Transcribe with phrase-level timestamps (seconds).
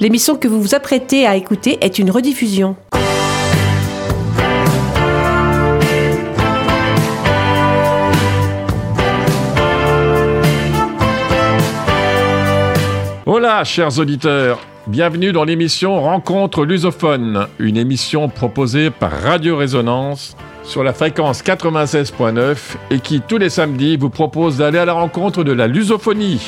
[0.00, 2.76] L'émission que vous vous apprêtez à écouter est une rediffusion.
[13.26, 14.58] Hola, chers auditeurs.
[14.86, 20.34] Bienvenue dans l'émission Rencontre lusophone, une émission proposée par Radio Résonance
[20.64, 22.56] sur la fréquence 96.9
[22.90, 26.40] et qui, tous les samedis, vous propose d'aller à la rencontre de la lusophonie.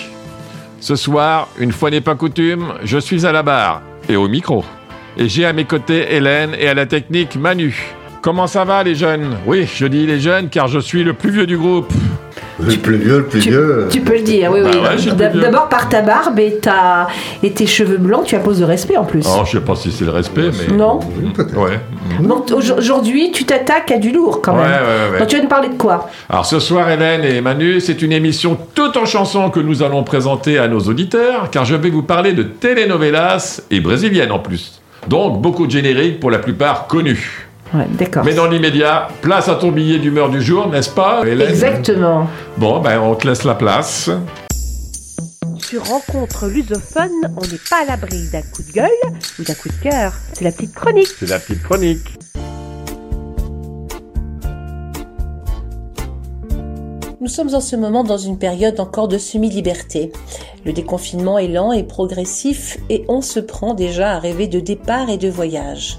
[0.80, 4.64] Ce soir, une fois n'est pas coutume, je suis à la barre et au micro.
[5.18, 7.76] Et j'ai à mes côtés Hélène et à la technique Manu.
[8.22, 9.36] Comment ça va les jeunes?
[9.46, 11.92] Oui, je dis les jeunes car je suis le plus vieux du groupe.
[12.58, 13.86] Le plus vieux, le plus Tu, vieux.
[13.90, 14.78] tu peux le dire, oui, Bah oui.
[15.10, 15.40] ouais, le.
[15.40, 17.06] D'abord par ta barbe et, ta...
[17.42, 19.24] et tes cheveux blancs, tu imposes de respect en plus.
[19.26, 20.76] Oh, je sais pas si c'est le respect, mais.
[20.76, 21.00] Non
[21.56, 21.80] Ouais.
[22.20, 24.64] Donc aujourd'hui, tu t'attaques à du lourd quand même.
[24.64, 25.18] ouais, ouais, ouais.
[25.20, 26.08] Donc tu vas nous parler de quoi?
[26.28, 30.02] Alors ce soir, Hélène et Manu, c'est une émission toute en chansons que nous allons
[30.02, 34.80] présenter à nos auditeurs, car je vais vous parler de telenovelas et brésiliennes en plus.
[35.08, 37.48] Donc beaucoup de génériques pour la plupart connus.
[37.72, 38.24] Ouais, d'accord.
[38.24, 41.48] Mais dans l'immédiat, place à ton billet d'humeur du jour, n'est-ce pas, Hélène?
[41.48, 42.26] Exactement.
[42.56, 44.10] Bon, ben on te laisse la place.
[45.58, 48.90] Sur Rencontre lusophone, on n'est pas à l'abri d'un coup de gueule
[49.38, 50.14] ou d'un coup de cœur.
[50.32, 51.06] C'est la petite chronique.
[51.16, 52.18] C'est la petite chronique.
[57.20, 60.10] Nous sommes en ce moment dans une période encore de semi-liberté.
[60.64, 65.08] Le déconfinement est lent et progressif et on se prend déjà à rêver de départ
[65.08, 65.98] et de voyage.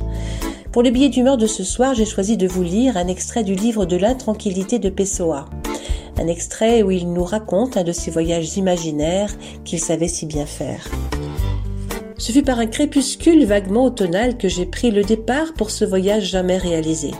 [0.71, 3.55] Pour le billet d'humeur de ce soir, j'ai choisi de vous lire un extrait du
[3.55, 5.49] livre de l'intranquillité de Pessoa.
[6.17, 10.45] Un extrait où il nous raconte un de ses voyages imaginaires qu'il savait si bien
[10.45, 10.87] faire.
[12.17, 16.29] Ce fut par un crépuscule vaguement automnal que j'ai pris le départ pour ce voyage
[16.29, 17.11] jamais réalisé.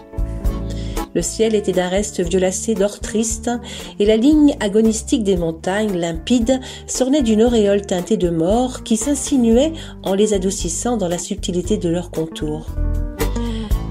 [1.14, 3.52] Le ciel était d'un reste violacé d'or triste,
[4.00, 9.74] et la ligne agonistique des montagnes limpides s'ornait d'une auréole teintée de mort qui s'insinuait
[10.04, 12.68] en les adoucissant dans la subtilité de leurs contours.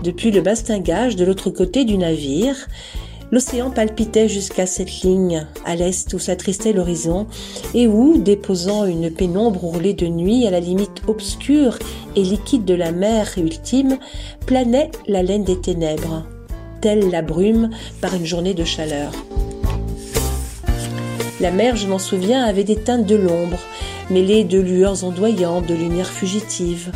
[0.02, 2.56] Depuis le bastingage de l'autre côté du navire,
[3.30, 7.26] l'océan palpitait jusqu'à cette ligne, à l'est où s'attristait l'horizon,
[7.74, 11.78] et où, déposant une pénombre roulée de nuit à la limite obscure
[12.16, 13.98] et liquide de la mer ultime,
[14.46, 16.24] planait la laine des ténèbres
[16.80, 17.70] telle la brume
[18.00, 19.12] par une journée de chaleur.
[21.40, 23.58] La mer, je m'en souviens, avait des teintes de l'ombre,
[24.10, 26.90] mêlées de lueurs ondoyantes, de lumières fugitives.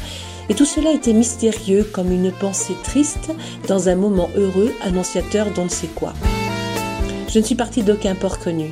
[0.48, 3.30] Et tout cela était mystérieux comme une pensée triste
[3.66, 6.12] dans un moment heureux annonciateur d'on ne sait quoi.
[7.28, 8.70] Je ne suis partie d'aucun port connu.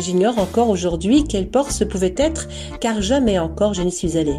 [0.00, 2.48] J'ignore encore aujourd'hui quel port ce pouvait être,
[2.80, 4.38] car jamais encore je n'y suis allée.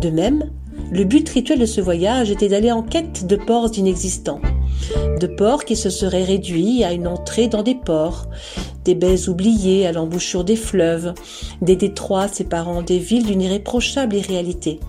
[0.00, 0.50] De même,
[0.90, 4.40] le but rituel de ce voyage était d'aller en quête de ports inexistants,
[5.20, 8.26] de ports qui se seraient réduits à une entrée dans des ports,
[8.84, 11.14] des baies oubliées à l'embouchure des fleuves,
[11.62, 14.80] des détroits séparant des villes d'une irréprochable irréalité.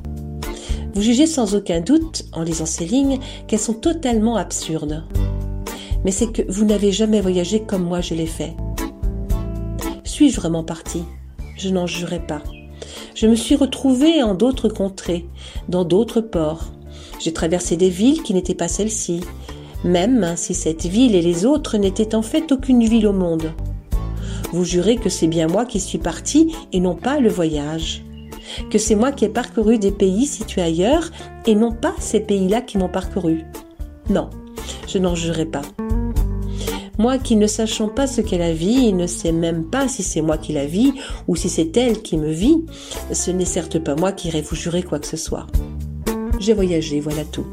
[0.94, 5.04] Vous jugez sans aucun doute, en lisant ces lignes, qu'elles sont totalement absurdes.
[6.06, 8.56] Mais c'est que vous n'avez jamais voyagé comme moi je l'ai fait.
[10.04, 11.04] Suis-je vraiment partie
[11.58, 12.44] Je n'en jurais pas.
[13.16, 15.26] Je me suis retrouvée en d'autres contrées,
[15.68, 16.72] dans d'autres ports.
[17.20, 19.22] J'ai traversé des villes qui n'étaient pas celles-ci,
[19.84, 23.52] même si cette ville et les autres n'étaient en fait aucune ville au monde.
[24.52, 28.04] Vous jurez que c'est bien moi qui suis partie et non pas le voyage.
[28.70, 31.12] Que c'est moi qui ai parcouru des pays situés ailleurs
[31.46, 33.44] et non pas ces pays-là qui m'ont parcouru.
[34.10, 34.30] Non,
[34.88, 35.62] je n'en jurerai pas.
[37.00, 40.04] Moi qui ne sachant pas ce qu'est la vie et ne sais même pas si
[40.04, 40.94] c'est moi qui la vis
[41.28, 42.64] ou si c'est elle qui me vit,
[43.12, 45.48] ce n'est certes pas moi qui irai vous jurer quoi que ce soit.
[46.40, 47.46] J'ai voyagé, voilà tout.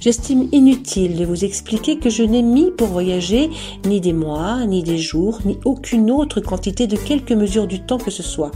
[0.00, 3.48] J'estime inutile de vous expliquer que je n'ai mis pour voyager
[3.86, 7.96] ni des mois, ni des jours, ni aucune autre quantité de quelque mesure du temps
[7.96, 8.50] que ce soit.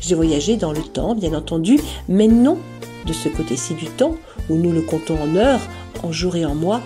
[0.00, 2.58] J'ai voyagé dans le temps, bien entendu, mais non
[3.06, 4.16] de ce côté-ci du temps,
[4.48, 5.60] où nous le comptons en heures,
[6.02, 6.82] en jours et en mois,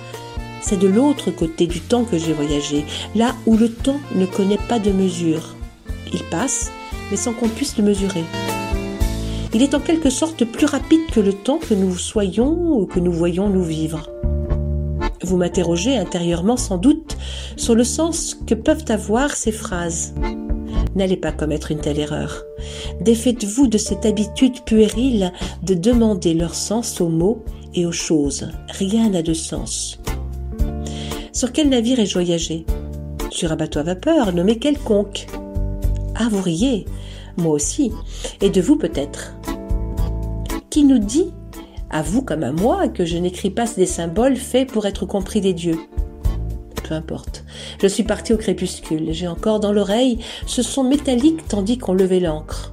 [0.60, 2.84] c'est de l'autre côté du temps que j'ai voyagé,
[3.14, 5.54] là où le temps ne connaît pas de mesure.
[6.12, 6.70] Il passe,
[7.10, 8.24] mais sans qu'on puisse le mesurer.
[9.54, 13.00] Il est en quelque sorte plus rapide que le temps que nous soyons ou que
[13.00, 14.08] nous voyons nous vivre.
[15.22, 17.16] Vous m'interrogez intérieurement sans doute
[17.56, 20.14] sur le sens que peuvent avoir ces phrases.
[20.94, 22.44] N'allez pas commettre une telle erreur.
[23.00, 27.44] Défaites-vous de cette habitude puérile de demander leur sens aux mots
[27.74, 28.50] et aux choses.
[28.68, 29.98] Rien n'a de sens.
[31.32, 32.66] Sur quel navire ai-je voyagé?
[33.30, 35.26] Sur un bateau à vapeur nommé quelconque.
[36.14, 36.84] Ah, vous riez
[37.38, 37.90] Moi aussi.
[38.42, 39.34] Et de vous peut-être.
[40.68, 41.32] Qui nous dit,
[41.88, 45.40] à vous comme à moi, que je n'écris pas des symboles faits pour être compris
[45.40, 45.78] des dieux?
[46.82, 47.44] Peu importe.
[47.80, 49.12] Je suis partie au crépuscule.
[49.12, 52.72] J'ai encore dans l'oreille ce son métallique tandis qu'on levait l'ancre.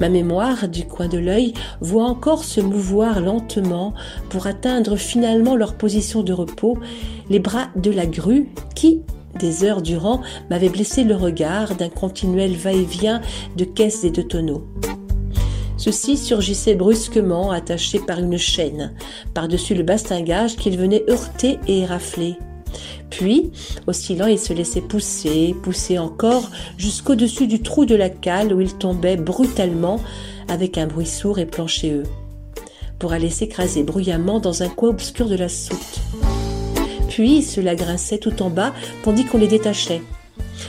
[0.00, 3.94] Ma mémoire, du coin de l'œil, voit encore se mouvoir lentement
[4.28, 6.78] pour atteindre finalement leur position de repos,
[7.30, 9.02] les bras de la grue qui,
[9.38, 10.20] des heures durant,
[10.50, 13.22] m'avait blessé le regard d'un continuel va-et-vient
[13.56, 14.66] de caisses et de tonneaux.
[15.78, 18.94] Ceux-ci surgissaient brusquement, attachés par une chaîne,
[19.34, 22.36] par-dessus le bastingage qu'ils venaient heurter et érafler.
[23.10, 23.52] Puis,
[23.86, 28.74] oscillant, ils se laissaient pousser, pousser encore, jusqu'au-dessus du trou de la cale où ils
[28.74, 30.00] tombaient brutalement,
[30.48, 32.04] avec un bruit sourd et planchéeux,
[32.98, 36.00] pour aller s'écraser bruyamment dans un coin obscur de la soute.
[37.08, 40.02] Puis cela grinçait tout en bas, tandis qu'on les détachait.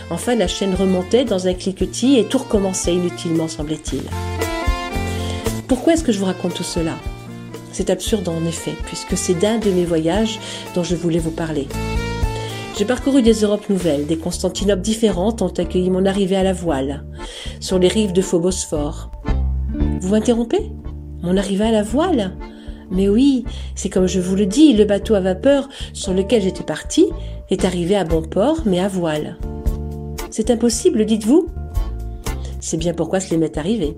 [0.09, 4.03] Enfin, la chaîne remontait dans un cliquetis et tout recommençait inutilement, semblait-il.
[5.67, 6.95] Pourquoi est-ce que je vous raconte tout cela?
[7.73, 10.39] C'est absurde en effet, puisque c'est d'un de mes voyages
[10.73, 11.67] dont je voulais vous parler.
[12.77, 17.05] J'ai parcouru des Europes nouvelles, des Constantinoples différentes ont accueilli mon arrivée à la voile,
[17.59, 19.09] sur les rives de Phobosphore.
[19.99, 20.71] Vous m'interrompez?
[21.23, 22.37] Mon arrivée à la voile?
[22.91, 26.63] Mais oui, c'est comme je vous le dis, le bateau à vapeur sur lequel j'étais
[26.63, 27.07] parti
[27.49, 29.39] est arrivé à bon port, mais à voile.
[30.29, 31.47] C'est impossible, dites-vous?
[32.59, 33.97] C'est bien pourquoi cela m'est arrivé.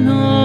[0.00, 0.39] no.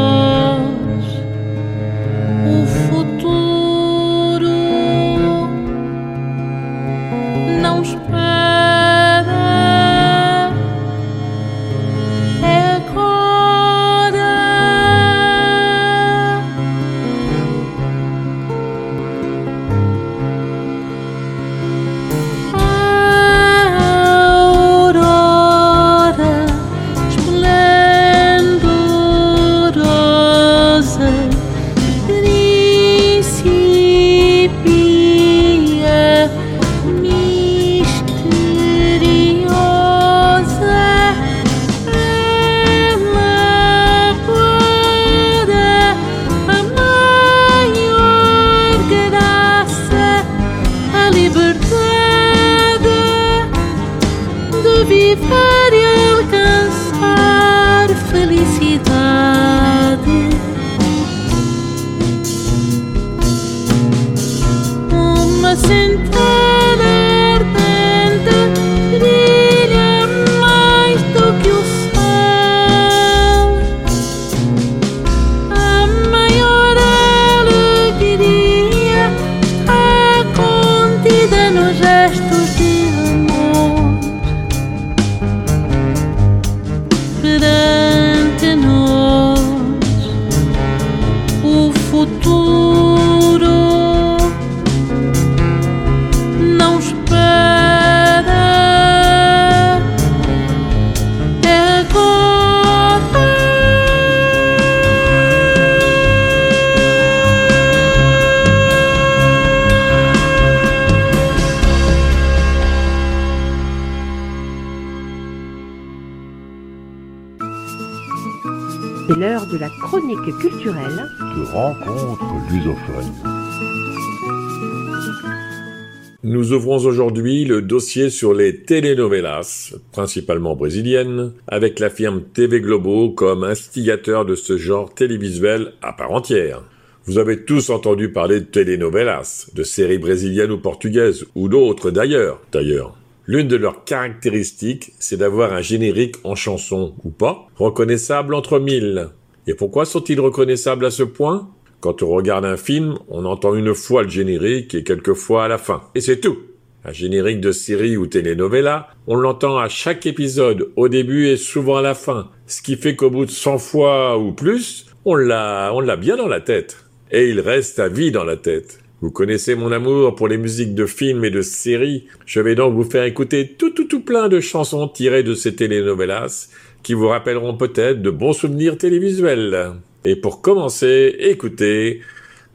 [126.24, 133.12] Nous ouvrons aujourd'hui le dossier sur les telenovelas, principalement brésiliennes, avec la firme TV Globo
[133.12, 136.64] comme instigateur de ce genre télévisuel à part entière.
[137.06, 142.42] Vous avez tous entendu parler de telenovelas, de séries brésiliennes ou portugaises, ou d'autres d'ailleurs,
[142.52, 142.98] d'ailleurs.
[143.27, 149.09] L'une de leurs caractéristiques, c'est d'avoir un générique en chanson, ou pas, reconnaissable entre mille.
[149.47, 151.49] Et pourquoi sont-ils reconnaissables à ce point?
[151.79, 155.57] Quand on regarde un film, on entend une fois le générique et quelquefois à la
[155.57, 155.83] fin.
[155.95, 156.37] Et c'est tout.
[156.83, 161.77] Un générique de série ou telenovela, on l'entend à chaque épisode, au début et souvent
[161.77, 162.29] à la fin.
[162.45, 166.15] Ce qui fait qu'au bout de 100 fois ou plus, on l'a, on l'a bien
[166.15, 166.77] dans la tête.
[167.09, 168.79] Et il reste à vie dans la tête.
[169.06, 172.07] Vous connaissez mon amour pour les musiques de films et de séries.
[172.26, 175.54] Je vais donc vous faire écouter tout tout tout plein de chansons tirées de ces
[175.54, 176.50] telenovelas
[176.81, 179.74] qui vous rappelleront peut-être de bons souvenirs télévisuels.
[180.06, 182.02] Et pour commencer, écoutez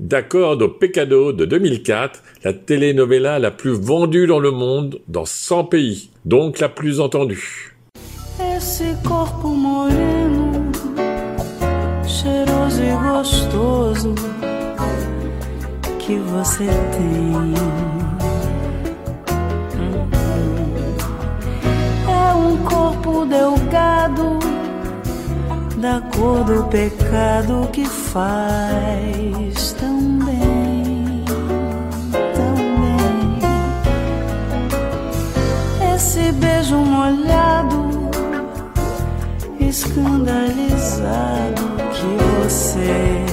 [0.01, 5.67] D'accord au Pecado de 2004, la telenovela la plus vendue dans le monde dans 100
[5.67, 7.77] pays, donc la plus entendue.
[16.11, 17.55] Que você tem.
[22.09, 24.41] É um corpo delgado,
[25.77, 31.25] da cor do pecado que faz tão bem,
[32.35, 33.39] tão bem.
[35.95, 38.11] Esse beijo molhado,
[39.61, 41.63] escandalizado
[41.93, 43.30] que você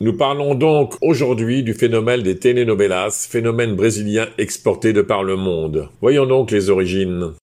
[0.00, 5.90] Nous parlons donc aujourd'hui du phénomène des telenovelas, phénomène brésilien exporté de par le monde.
[6.00, 7.34] Voyons donc les origines.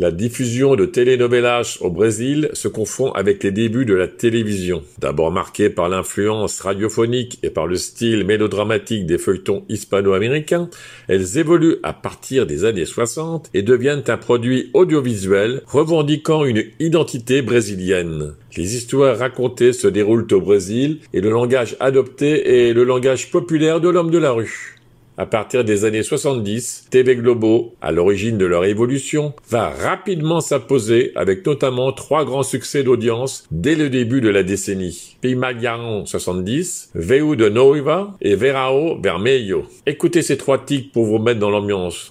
[0.00, 4.82] La diffusion de telenovelas au Brésil se confond avec les débuts de la télévision.
[4.98, 10.70] D'abord marquée par l'influence radiophonique et par le style mélodramatique des feuilletons hispano-américains,
[11.06, 17.42] elles évoluent à partir des années 60 et deviennent un produit audiovisuel revendiquant une identité
[17.42, 18.32] brésilienne.
[18.56, 23.82] Les histoires racontées se déroulent au Brésil et le langage adopté est le langage populaire
[23.82, 24.79] de l'homme de la rue
[25.20, 31.12] à partir des années 70, TV Globo, à l'origine de leur évolution, va rapidement s'imposer
[31.14, 35.18] avec notamment trois grands succès d'audience dès le début de la décennie.
[35.20, 39.64] Pimagnan 70, Veu de Noiva et Verao Vermelho.
[39.84, 42.10] Écoutez ces trois tics pour vous mettre dans l'ambiance.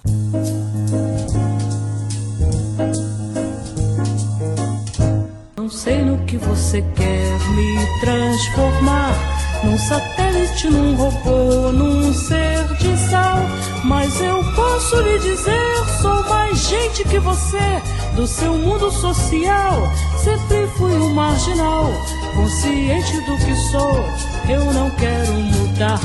[13.84, 17.82] Mas eu posso lhe dizer, sou mais gente que você.
[18.14, 19.88] Do seu mundo social,
[20.22, 21.86] sempre fui um marginal.
[22.34, 24.04] Consciente do que sou,
[24.48, 26.00] eu não quero mudar.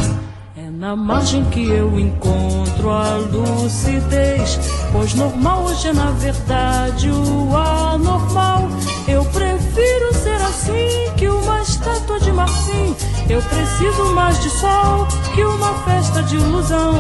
[0.57, 4.59] É na margem que eu encontro a lucidez.
[4.91, 8.67] Pois normal hoje é na verdade o anormal.
[9.07, 12.96] Eu prefiro ser assim que uma estátua de marfim.
[13.30, 16.94] Eu preciso mais de sol que uma festa de ilusão.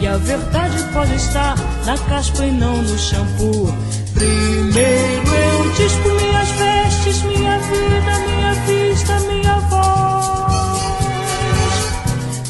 [0.00, 1.54] E a verdade pode estar
[1.86, 3.72] na caspa e não no shampoo.
[4.14, 10.02] Primeiro eu dispo minhas vestes, minha vida, minha vista, minha voz.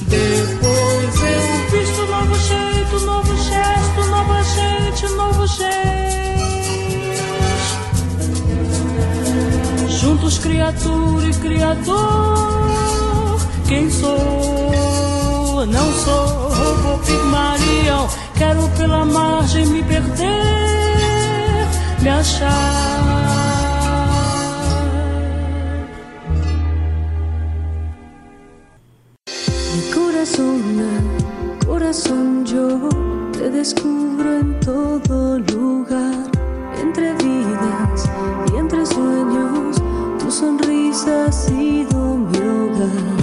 [0.09, 0.62] Depois
[10.23, 11.99] Juntos criatura e criador
[13.67, 15.67] quem sou.
[15.67, 21.67] Não sou robô pigmalião, quero pela margem me perder,
[22.01, 22.53] me achar.
[29.75, 30.63] Mi corazón,
[31.67, 32.89] corazón, yo
[33.33, 36.31] te descubro en todo lugar,
[36.81, 38.09] entre vidas
[38.53, 39.32] y entre sueños,
[40.43, 43.21] sonrisa ha sido mi hogar.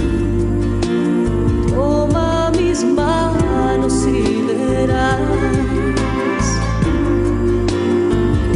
[1.69, 5.19] Toma mis manos y verás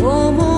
[0.02, 0.53] cómo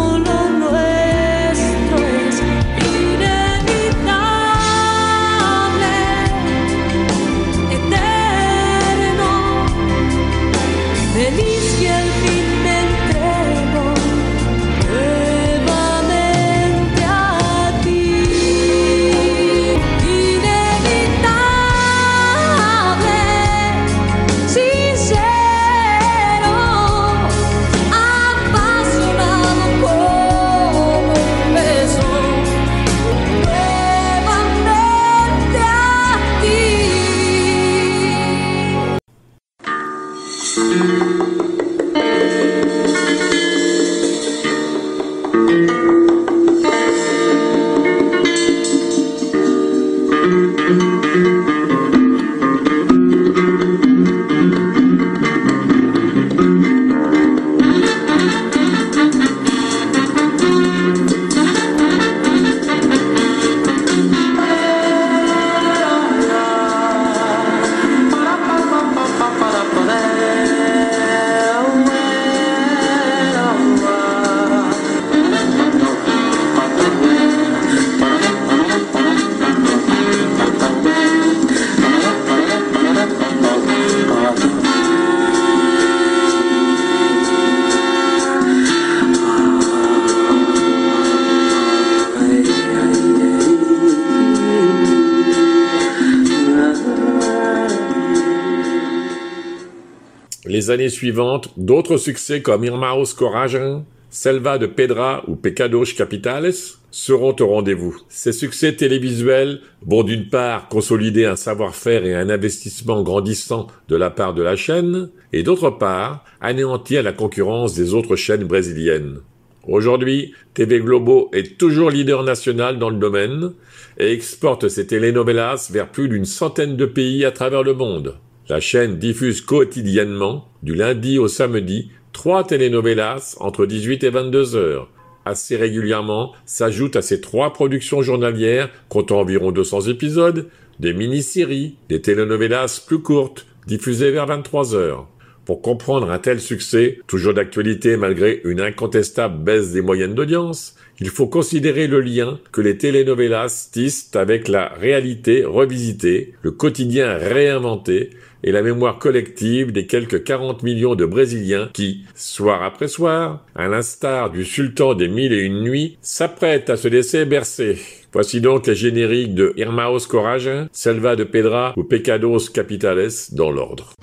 [100.66, 106.56] Les années suivantes, d'autres succès comme Irmãos Coragem, Selva de Pedra ou Pecados Capitales
[106.90, 107.96] seront au rendez-vous.
[108.10, 114.10] Ces succès télévisuels vont d'une part consolider un savoir-faire et un investissement grandissant de la
[114.10, 119.20] part de la chaîne, et d'autre part anéantir la concurrence des autres chaînes brésiliennes.
[119.68, 123.52] Aujourd'hui, TV Globo est toujours leader national dans le domaine
[124.00, 128.16] et exporte ses telenovelas vers plus d'une centaine de pays à travers le monde.
[128.48, 134.92] La chaîne diffuse quotidiennement, du lundi au samedi, trois telenovelas entre 18 et 22 heures.
[135.26, 140.48] Assez régulièrement s'ajoutent à ces trois productions journalières, comptant environ 200 épisodes,
[140.80, 145.08] des mini-séries, des telenovelas plus courtes, diffusées vers 23 heures.
[145.46, 151.10] Pour comprendre un tel succès, toujours d'actualité malgré une incontestable baisse des moyennes d'audience, il
[151.10, 158.12] faut considérer le lien que les telenovelas tissent avec la réalité revisitée, le quotidien réinventé
[158.46, 163.68] et la mémoire collective des quelques 40 millions de Brésiliens qui, soir après soir, à
[163.68, 167.78] l'instar du sultan des mille et une nuits, s'apprêtent à se laisser bercer.
[168.14, 173.94] Voici donc les génériques de Irmãos Coragem, Selva de Pedra ou Pecados Capitales dans l'ordre.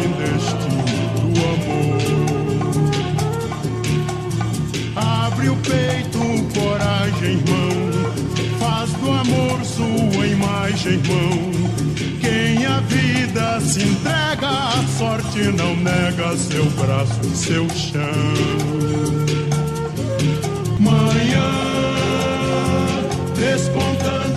[0.00, 0.84] Destino
[1.20, 1.98] do amor.
[4.96, 6.18] Abre o peito,
[6.58, 7.74] coragem, irmão.
[8.58, 11.52] Faz do amor sua imagem, irmão.
[12.20, 18.00] Quem a vida se entrega, a sorte não nega seu braço e seu chão.
[20.80, 21.50] Manhã
[23.36, 24.33] despontando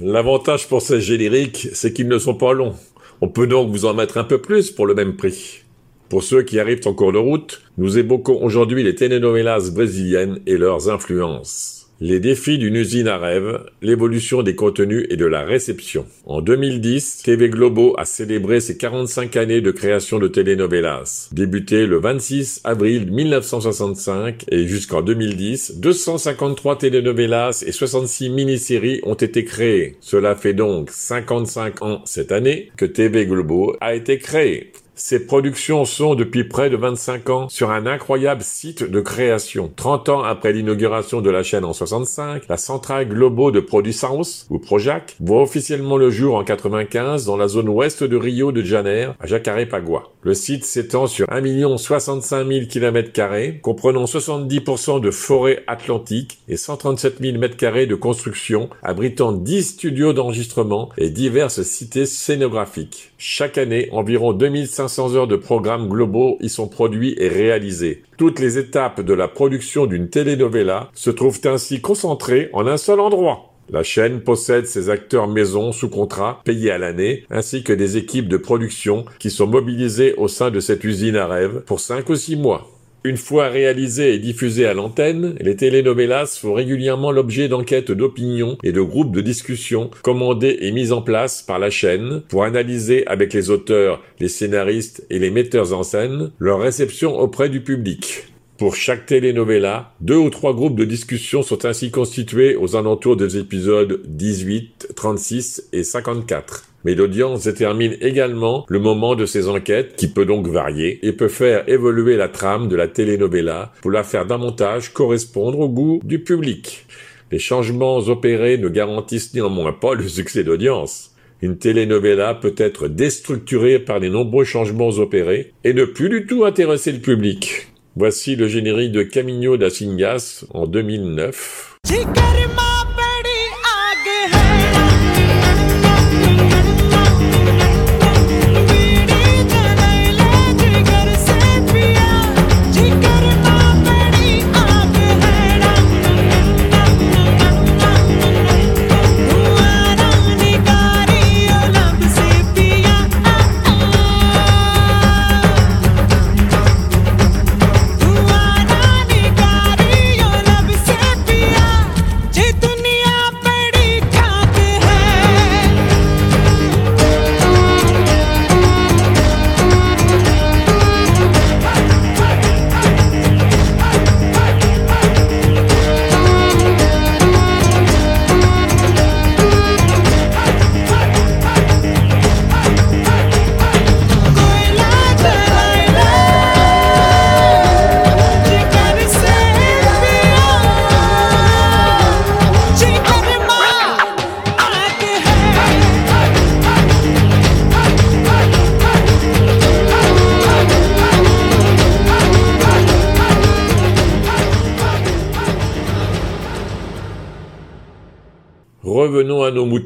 [0.00, 2.74] L'avantage pour ces génériques, c'est qu'ils ne sont pas longs.
[3.20, 5.62] On peut donc vous en mettre un peu plus pour le même prix.
[6.08, 10.56] Pour ceux qui arrivent en cours de route, nous évoquons aujourd'hui les telenovelas brésiliennes et
[10.56, 11.83] leurs influences.
[12.00, 16.06] Les défis d'une usine à rêve, l'évolution des contenus et de la réception.
[16.26, 21.28] En 2010, TV Globo a célébré ses 45 années de création de telenovelas.
[21.30, 29.44] Débuté le 26 avril 1965 et jusqu'en 2010, 253 telenovelas et 66 mini-séries ont été
[29.44, 29.96] créées.
[30.00, 34.72] Cela fait donc 55 ans cette année que TV Globo a été créé.
[34.96, 39.68] Ces productions sont depuis près de 25 ans sur un incroyable site de création.
[39.74, 44.60] 30 ans après l'inauguration de la chaîne en 65, la centrale Globo de Produçãos, ou
[44.60, 49.14] Projac, voit officiellement le jour en 95 dans la zone ouest de Rio de Janeiro,
[49.18, 50.04] à Jacarepaguá.
[50.22, 57.16] Le site s'étend sur 1 65 000 km comprenant 70% de forêt atlantique et 137
[57.20, 63.10] 000 m2 de construction, abritant 10 studios d'enregistrement et diverses cités scénographiques.
[63.26, 68.02] Chaque année, environ 2500 500 heures de programmes globaux y sont produits et réalisés.
[68.18, 73.00] Toutes les étapes de la production d'une telenovela se trouvent ainsi concentrées en un seul
[73.00, 73.54] endroit.
[73.70, 78.28] La chaîne possède ses acteurs maison sous contrat, payés à l'année, ainsi que des équipes
[78.28, 82.16] de production qui sont mobilisées au sein de cette usine à rêve pour 5 ou
[82.16, 82.73] 6 mois.
[83.06, 88.72] Une fois réalisées et diffusées à l'antenne, les telenovelas font régulièrement l'objet d'enquêtes d'opinion et
[88.72, 93.34] de groupes de discussion commandés et mis en place par la chaîne pour analyser avec
[93.34, 98.24] les auteurs, les scénaristes et les metteurs en scène leur réception auprès du public.
[98.56, 103.36] Pour chaque telenovela, deux ou trois groupes de discussion sont ainsi constitués aux alentours des
[103.36, 106.73] épisodes 18, 36 et 54.
[106.84, 111.28] Mais l'audience détermine également le moment de ces enquêtes, qui peut donc varier, et peut
[111.28, 116.18] faire évoluer la trame de la telenovela pour la faire davantage correspondre au goût du
[116.18, 116.86] public.
[117.32, 121.14] Les changements opérés ne garantissent néanmoins pas le succès d'audience.
[121.42, 126.44] Une telenovela peut être déstructurée par les nombreux changements opérés et ne plus du tout
[126.44, 127.68] intéresser le public.
[127.96, 131.78] Voici le générique de Camino da Singas en 2009.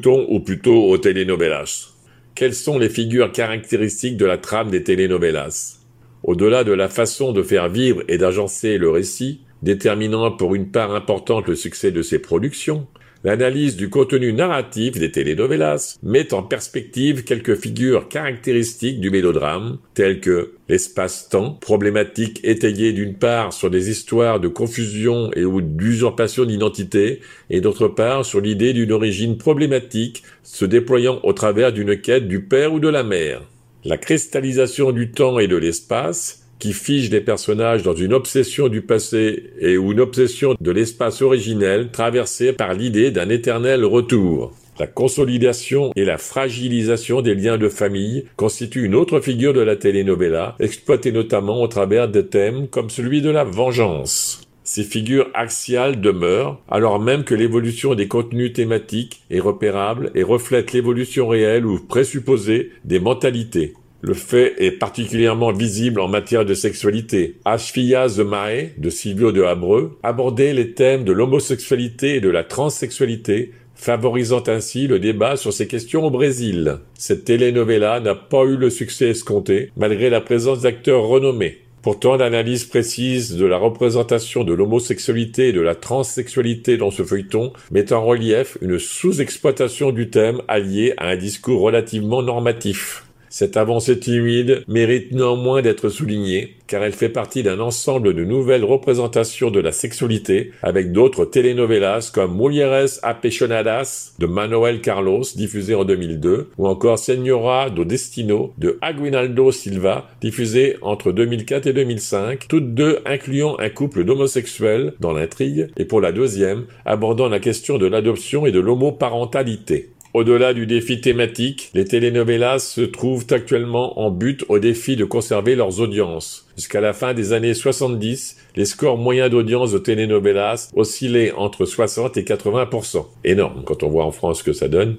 [0.07, 1.89] Ou plutôt aux telenovelas.
[2.35, 5.79] Quelles sont les figures caractéristiques de la trame des telenovelas?
[6.23, 10.95] Au-delà de la façon de faire vivre et d'agencer le récit, déterminant pour une part
[10.95, 12.87] importante le succès de ces productions,
[13.25, 20.21] L'analyse du contenu narratif des telenovelas met en perspective quelques figures caractéristiques du mélodrame, telles
[20.21, 27.19] que l'espace-temps, problématique étayée d'une part sur des histoires de confusion et ou d'usurpation d'identité,
[27.49, 32.41] et d'autre part sur l'idée d'une origine problématique se déployant au travers d'une quête du
[32.41, 33.41] père ou de la mère.
[33.83, 38.81] La cristallisation du temps et de l'espace, qui fige les personnages dans une obsession du
[38.81, 44.53] passé et une obsession de l'espace originel traversée par l'idée d'un éternel retour.
[44.79, 49.75] La consolidation et la fragilisation des liens de famille constituent une autre figure de la
[49.75, 54.41] telenovela, exploitée notamment au travers de thèmes comme celui de la vengeance.
[54.63, 60.71] Ces figures axiales demeurent, alors même que l'évolution des contenus thématiques est repérable et reflète
[60.73, 63.73] l'évolution réelle ou présupposée des mentalités.
[64.01, 67.35] Le fait est particulièrement visible en matière de sexualité.
[67.43, 74.43] Ashfia de Silvio de Abreu, abordait les thèmes de l'homosexualité et de la transsexualité, favorisant
[74.47, 76.77] ainsi le débat sur ces questions au Brésil.
[76.93, 81.59] Cette telenovela n'a pas eu le succès escompté, malgré la présence d'acteurs renommés.
[81.81, 87.53] Pourtant, l'analyse précise de la représentation de l'homosexualité et de la transsexualité dans ce feuilleton
[87.71, 93.05] met en relief une sous-exploitation du thème allié à un discours relativement normatif.
[93.29, 98.65] Cette avancée timide mérite néanmoins d'être soulignée, car elle fait partie d'un ensemble de nouvelles
[98.65, 105.85] représentations de la sexualité, avec d'autres telenovelas comme Mulheres Apaixonadas de Manuel Carlos, diffusé en
[105.85, 112.73] 2002, ou encore Senhora do Destino de Aguinaldo Silva, diffusé entre 2004 et 2005, toutes
[112.73, 117.85] deux incluant un couple d'homosexuels dans l'intrigue, et pour la deuxième, abordant la question de
[117.85, 119.91] l'adoption et de l'homoparentalité.
[120.15, 125.55] Au-delà du défi thématique, les telenovelas se trouvent actuellement en but au défi de conserver
[125.55, 126.47] leurs audiences.
[126.57, 132.17] Jusqu'à la fin des années 70, les scores moyens d'audience de telenovelas oscillaient entre 60
[132.17, 134.95] et 80% Énorme quand on voit en France ce que ça donne.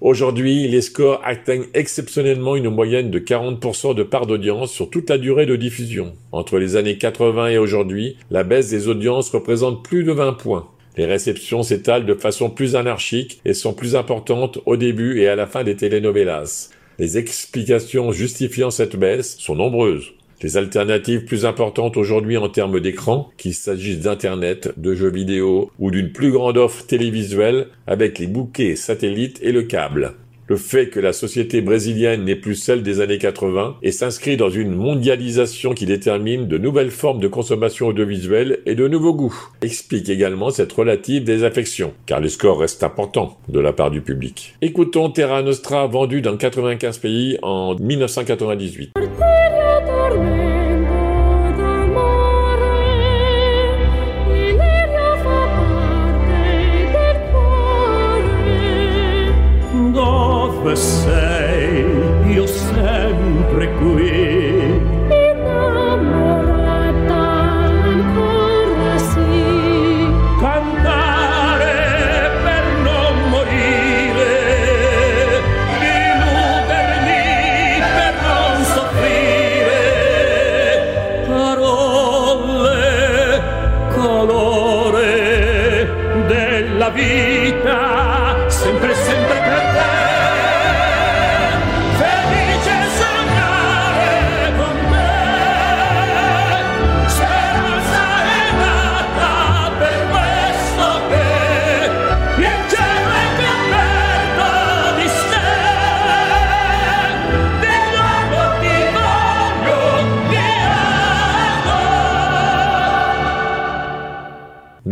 [0.00, 5.18] Aujourd'hui, les scores atteignent exceptionnellement une moyenne de 40% de part d'audience sur toute la
[5.18, 6.14] durée de diffusion.
[6.32, 10.66] Entre les années 80 et aujourd'hui, la baisse des audiences représente plus de 20 points.
[10.96, 15.36] Les réceptions s'étalent de façon plus anarchique et sont plus importantes au début et à
[15.36, 16.70] la fin des telenovelas.
[16.98, 20.12] Les explications justifiant cette baisse sont nombreuses.
[20.42, 25.90] Les alternatives plus importantes aujourd'hui en termes d'écran, qu'il s'agisse d'Internet, de jeux vidéo ou
[25.90, 30.14] d'une plus grande offre télévisuelle avec les bouquets satellites et le câble
[30.50, 34.50] le fait que la société brésilienne n'est plus celle des années 80 et s'inscrit dans
[34.50, 40.08] une mondialisation qui détermine de nouvelles formes de consommation audiovisuelle et de nouveaux goûts, explique
[40.08, 44.56] également cette relative désaffection, car les scores restent importants de la part du public.
[44.60, 48.90] Écoutons Terra Nostra vendu dans 95 pays en 1998.
[60.62, 61.86] Dove sei,
[62.34, 63.89] io sempre qui.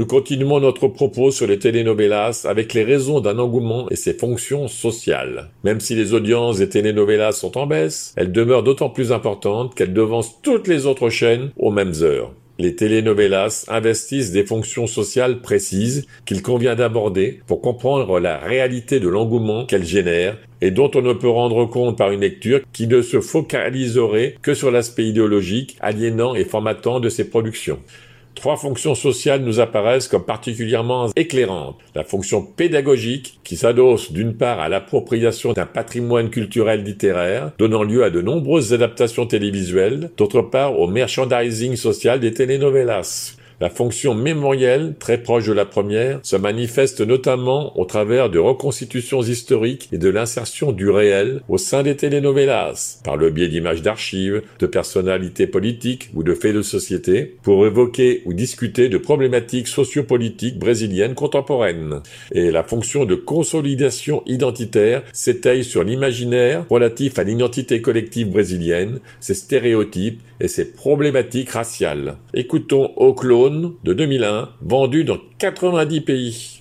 [0.09, 5.51] Continuons notre propos sur les telenovelas avec les raisons d'un engouement et ses fonctions sociales.
[5.63, 9.95] Même si les audiences des telenovelas sont en baisse, elles demeurent d'autant plus importantes qu'elles
[9.95, 12.33] devancent toutes les autres chaînes aux mêmes heures.
[12.61, 19.09] Les telenovelas investissent des fonctions sociales précises qu'il convient d'aborder pour comprendre la réalité de
[19.09, 23.01] l'engouement qu'elles génèrent et dont on ne peut rendre compte par une lecture qui ne
[23.01, 27.79] se focaliserait que sur l'aspect idéologique, aliénant et formatant de ces productions.
[28.39, 31.77] Trois fonctions sociales nous apparaissent comme particulièrement éclairantes.
[31.97, 38.05] La fonction pédagogique, qui s'adosse d'une part à l'appropriation d'un patrimoine culturel littéraire, donnant lieu
[38.05, 43.38] à de nombreuses adaptations télévisuelles, d'autre part au merchandising social des telenovelas.
[43.61, 49.21] La fonction mémorielle, très proche de la première, se manifeste notamment au travers de reconstitutions
[49.21, 54.43] historiques et de l'insertion du réel au sein des telenovelas, par le biais d'images d'archives,
[54.61, 60.61] de personnalités politiques ou de faits de société, pour évoquer ou discuter de problématiques sociopolitiques
[60.61, 62.01] brésiliennes contemporaines.
[62.31, 69.35] Et la fonction de consolidation identitaire s'étaye sur l'imaginaire relatif à l'identité collective brésilienne, ses
[69.35, 72.17] stéréotypes et ses problématiques raciales.
[72.35, 73.13] Écoutons Au
[73.49, 76.58] De 2001, vendu dans 90 pays.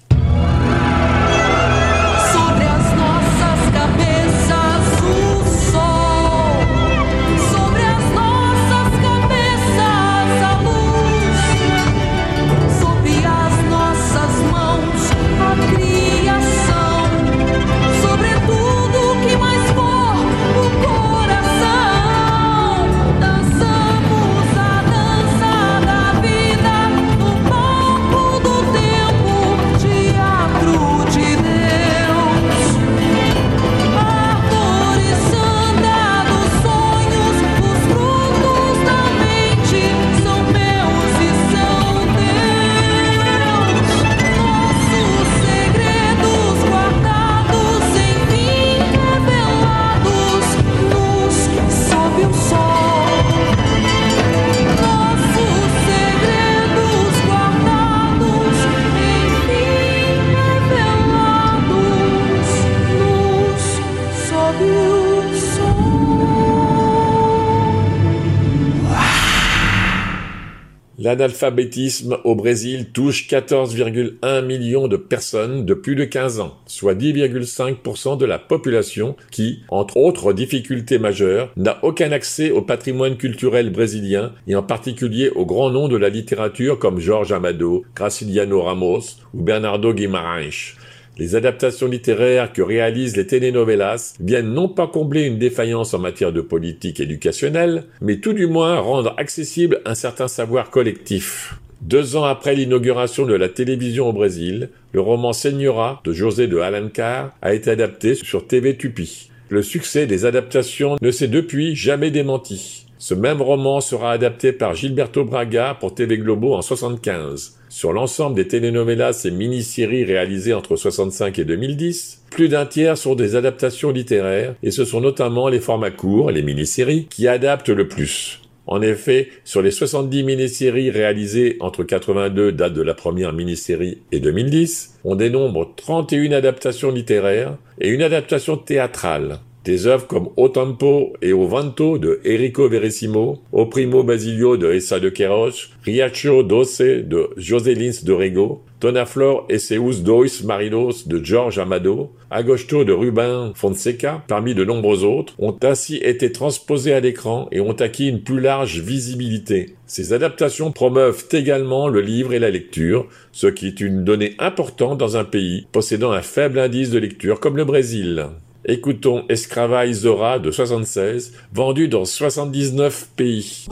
[71.08, 78.18] L'analphabétisme au Brésil touche 14,1 millions de personnes de plus de 15 ans, soit 10,5%
[78.18, 84.34] de la population qui, entre autres difficultés majeures, n'a aucun accès au patrimoine culturel brésilien
[84.48, 89.42] et en particulier aux grands noms de la littérature comme Jorge Amado, Graciliano Ramos ou
[89.42, 90.76] Bernardo Guimarães.
[91.18, 96.32] Les adaptations littéraires que réalisent les telenovelas viennent non pas combler une défaillance en matière
[96.32, 101.56] de politique éducationnelle, mais tout du moins rendre accessible un certain savoir collectif.
[101.82, 106.58] Deux ans après l'inauguration de la télévision au Brésil, le roman Senhora de José de
[106.58, 109.30] Alencar a été adapté sur TV Tupi.
[109.50, 112.87] Le succès des adaptations ne s'est depuis jamais démenti.
[113.00, 117.60] Ce même roman sera adapté par Gilberto Braga pour TV Globo en 75.
[117.70, 123.14] Sur l'ensemble des telenovelas et mini-séries réalisées entre 65 et 2010, plus d'un tiers sont
[123.14, 127.88] des adaptations littéraires et ce sont notamment les formats courts, les mini-séries, qui adaptent le
[127.88, 128.42] plus.
[128.66, 134.20] En effet, sur les 70 mini-séries réalisées entre 82, date de la première mini-série, et
[134.20, 139.40] 2010, on dénombre 31 adaptations littéraires et une adaptation théâtrale.
[139.68, 144.68] Des œuvres comme O Tempo et O Vanto de Enrico Verissimo, O Primo Basilio de
[144.68, 151.10] Essa de Queiroz, Riacho Doce de José Lins de Rego, Tonaflor et Seus Dois Marinos
[151.10, 156.94] de George Amado, Agosto de Ruben Fonseca, parmi de nombreux autres, ont ainsi été transposés
[156.94, 159.76] à l'écran et ont acquis une plus large visibilité.
[159.86, 164.98] Ces adaptations promeuvent également le livre et la lecture, ce qui est une donnée importante
[164.98, 168.28] dans un pays possédant un faible indice de lecture comme le Brésil.
[168.70, 173.66] Écoutons Escrava Isora de 76, vendu dans 79 pays.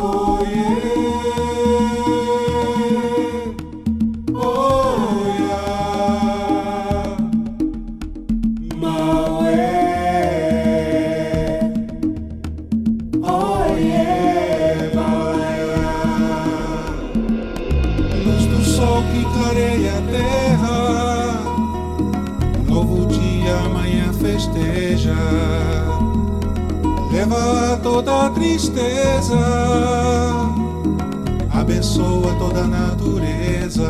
[28.56, 29.38] Tristeza.
[31.52, 33.89] Abençoa toda a natureza.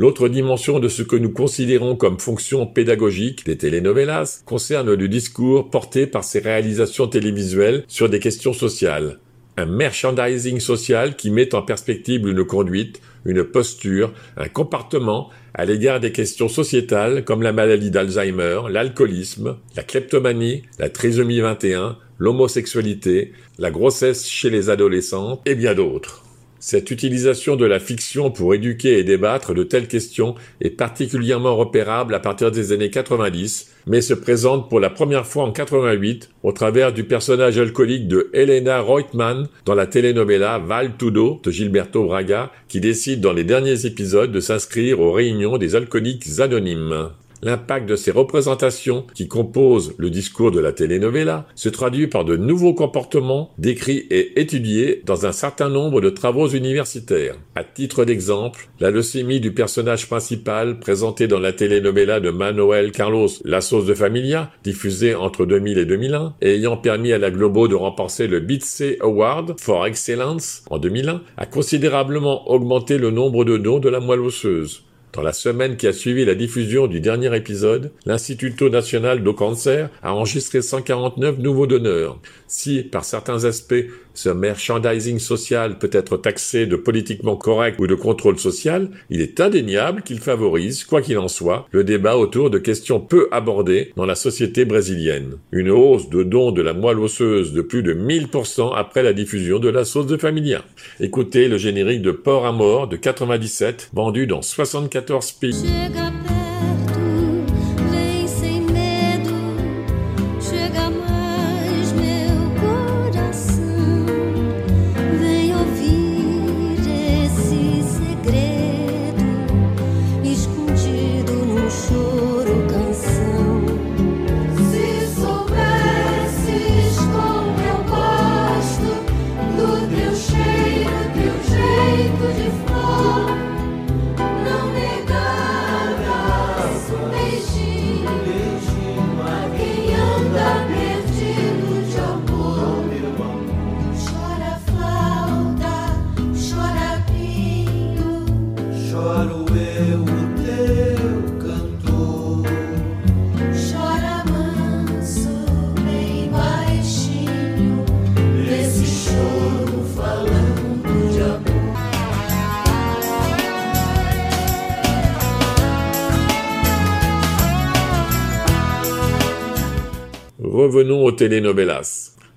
[0.00, 5.68] L'autre dimension de ce que nous considérons comme fonction pédagogique des telenovelas concerne le discours
[5.68, 9.18] porté par ces réalisations télévisuelles sur des questions sociales.
[9.58, 16.00] Un merchandising social qui met en perspective une conduite, une posture, un comportement à l'égard
[16.00, 23.70] des questions sociétales comme la maladie d'Alzheimer, l'alcoolisme, la kleptomanie, la trisomie 21, l'homosexualité, la
[23.70, 26.24] grossesse chez les adolescents et bien d'autres.
[26.62, 32.14] Cette utilisation de la fiction pour éduquer et débattre de telles questions est particulièrement repérable
[32.14, 36.52] à partir des années 90, mais se présente pour la première fois en 88 au
[36.52, 42.52] travers du personnage alcoolique de Helena Reutemann dans la telenovela Val Tudo de Gilberto Braga,
[42.68, 47.08] qui décide dans les derniers épisodes de s'inscrire aux réunions des alcooliques anonymes.
[47.42, 52.36] L'impact de ces représentations qui composent le discours de la telenovela se traduit par de
[52.36, 57.36] nouveaux comportements décrits et étudiés dans un certain nombre de travaux universitaires.
[57.54, 63.28] À titre d'exemple, la leucémie du personnage principal présenté dans la telenovela de Manuel Carlos
[63.44, 67.68] La sauce de Familia, diffusée entre 2000 et 2001, et ayant permis à la Globo
[67.68, 73.56] de remporter le Bitse Award for Excellence en 2001, a considérablement augmenté le nombre de
[73.56, 74.84] dons de la moelle osseuse.
[75.12, 79.90] Dans la semaine qui a suivi la diffusion du dernier épisode, l'Instituto Nacional do Cancer
[80.02, 82.20] a enregistré 149 nouveaux donneurs.
[82.46, 83.86] Si, par certains aspects,
[84.20, 89.40] ce merchandising social peut être taxé de politiquement correct ou de contrôle social, il est
[89.40, 94.04] indéniable qu'il favorise, quoi qu'il en soit, le débat autour de questions peu abordées dans
[94.04, 95.38] la société brésilienne.
[95.52, 99.58] Une hausse de dons de la moelle osseuse de plus de 1000% après la diffusion
[99.58, 100.62] de la sauce de familia.
[101.00, 105.64] Écoutez le générique de Port à mort de 97, vendu dans 74 pays.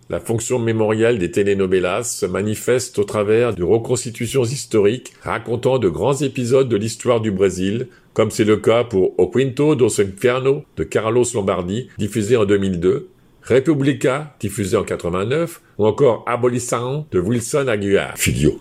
[0.09, 6.17] La fonction mémorielle des telenovelas se manifeste au travers de reconstitutions historiques racontant de grands
[6.21, 10.83] épisodes de l'histoire du Brésil, comme c'est le cas pour O Quinto dos Inferno de
[10.83, 13.09] Carlos Lombardi, diffusé en 2002,
[13.43, 18.13] República, diffusé en 89, ou encore Abolição de Wilson Aguiar,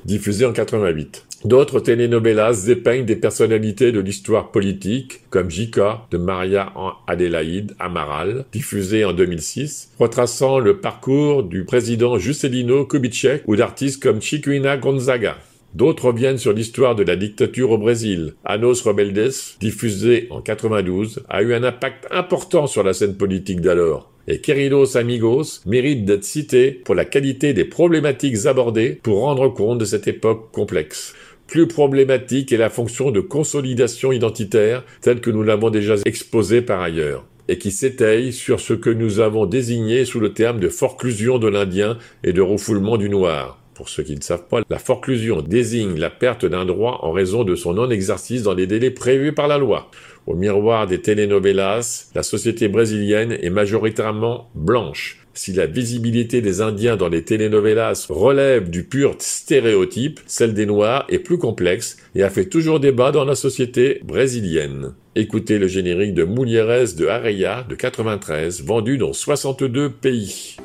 [0.04, 1.26] diffusé en 88.
[1.44, 6.72] D'autres telenovelas dépeignent des personnalités de l'histoire politique, comme Jica de Maria
[7.08, 14.22] Adelaide Amaral, diffusé en 2006, retraçant le parcours du président Juscelino Kubitschek ou d'artistes comme
[14.22, 15.36] Chiquina Gonzaga.
[15.74, 18.34] D'autres reviennent sur l'histoire de la dictature au Brésil.
[18.44, 24.12] Anos Rebeldes, diffusé en 92, a eu un impact important sur la scène politique d'alors.
[24.28, 29.78] Et Queridos Amigos mérite d'être cité pour la qualité des problématiques abordées pour rendre compte
[29.78, 31.14] de cette époque complexe.
[31.52, 36.80] Plus problématique est la fonction de consolidation identitaire telle que nous l'avons déjà exposée par
[36.80, 41.38] ailleurs et qui s'étaye sur ce que nous avons désigné sous le terme de forclusion
[41.38, 43.60] de l'Indien et de refoulement du Noir.
[43.74, 47.44] Pour ceux qui ne savent pas, la forclusion désigne la perte d'un droit en raison
[47.44, 49.90] de son non-exercice dans les délais prévus par la loi.
[50.26, 55.21] Au miroir des telenovelas, la société brésilienne est majoritairement blanche.
[55.34, 61.06] Si la visibilité des Indiens dans les telenovelas relève du pur stéréotype, celle des Noirs
[61.08, 64.92] est plus complexe et a fait toujours débat dans la société brésilienne.
[65.14, 70.56] Écoutez le générique de Mulheres de Areia de 93, vendu dans 62 pays.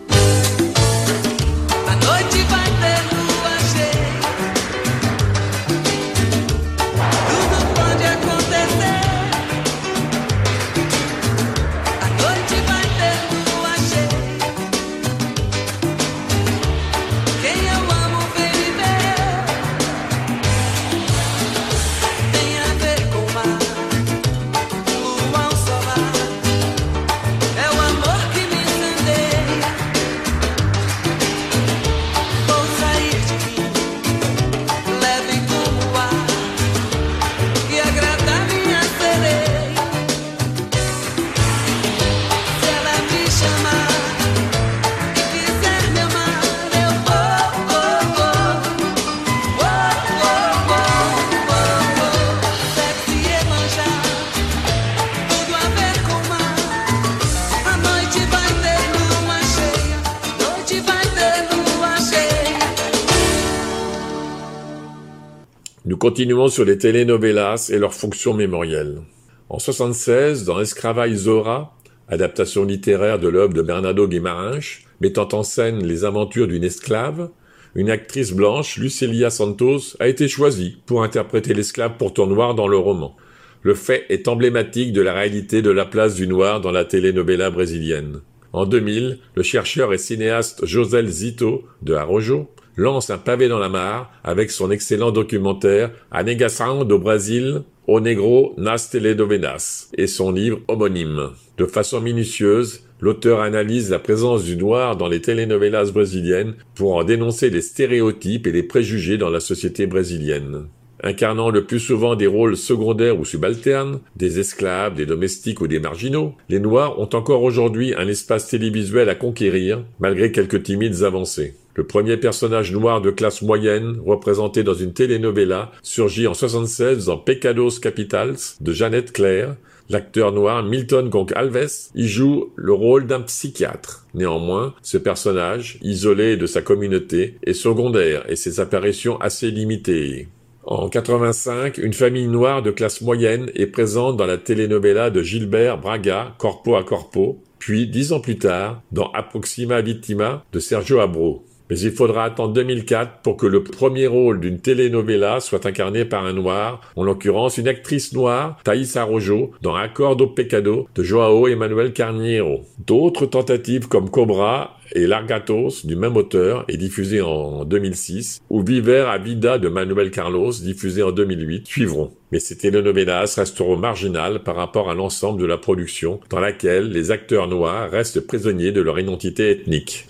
[65.98, 69.02] Nous continuons sur les telenovelas et leurs fonctions mémorielles.
[69.50, 71.76] En 76, dans Escravaille Zora,
[72.08, 77.32] adaptation littéraire de l'œuvre de Bernardo Guimarães, mettant en scène les aventures d'une esclave,
[77.74, 82.78] une actrice blanche, Lucelia Santos, a été choisie pour interpréter l'esclave pourtant noir dans le
[82.78, 83.16] roman.
[83.64, 87.50] Le fait est emblématique de la réalité de la place du noir dans la telenovela
[87.50, 88.22] brésilienne.
[88.54, 93.70] En 2000, le chercheur et cinéaste José Zito de Arrojo lance un pavé dans la
[93.70, 100.32] mare avec son excellent documentaire A Negação do Brasil, O Negro nas Telenovelas et son
[100.32, 101.32] livre homonyme.
[101.58, 107.04] De façon minutieuse, l'auteur analyse la présence du noir dans les telenovelas brésiliennes pour en
[107.04, 110.68] dénoncer les stéréotypes et les préjugés dans la société brésilienne.
[111.04, 115.80] Incarnant le plus souvent des rôles secondaires ou subalternes, des esclaves, des domestiques ou des
[115.80, 121.54] marginaux, les Noirs ont encore aujourd'hui un espace télévisuel à conquérir, malgré quelques timides avancées.
[121.78, 127.18] Le premier personnage noir de classe moyenne, représenté dans une telenovela, surgit en 76 dans
[127.18, 129.56] Pecados Capitals de Jeannette Claire.
[129.88, 134.08] L'acteur noir Milton Gonçalves y joue le rôle d'un psychiatre.
[134.16, 140.30] Néanmoins, ce personnage, isolé de sa communauté, est secondaire et ses apparitions assez limitées.
[140.64, 145.78] En 85, une famille noire de classe moyenne est présente dans la telenovela de Gilbert
[145.78, 151.47] Braga, Corpo a Corpo, puis dix ans plus tard, dans Approxima Vittima de Sergio Abro.
[151.70, 156.26] Mais il faudra attendre 2004 pour que le premier rôle d'une telenovela soit incarné par
[156.26, 161.94] un noir, en l'occurrence une actrice noire, Thaïs Arrojo, dans Accordo Pecado de Joao Emmanuel
[161.94, 162.62] Carniero.
[162.86, 169.06] D'autres tentatives comme Cobra et Largatos du même auteur et diffusé en 2006, ou Viver
[169.10, 172.12] a Vida de Manuel Carlos diffusé en 2008 suivront.
[172.32, 177.12] Mais ces telenovelas resteront marginales par rapport à l'ensemble de la production dans laquelle les
[177.12, 180.08] acteurs noirs restent prisonniers de leur identité ethnique.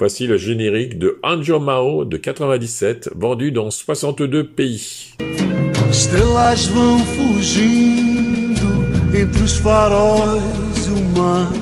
[0.00, 5.14] Voici le générique de Anjo Mao de 97, vendu dans 62 pays.
[5.90, 8.62] Estrelas vão fugindo
[9.14, 11.52] entre os faróis o mar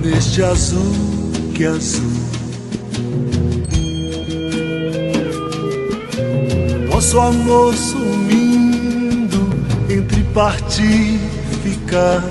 [0.00, 0.94] neste azul
[1.56, 2.04] que azul.
[6.88, 9.40] Nosso amor sumindo
[9.90, 11.18] entre partir
[11.64, 12.22] ficar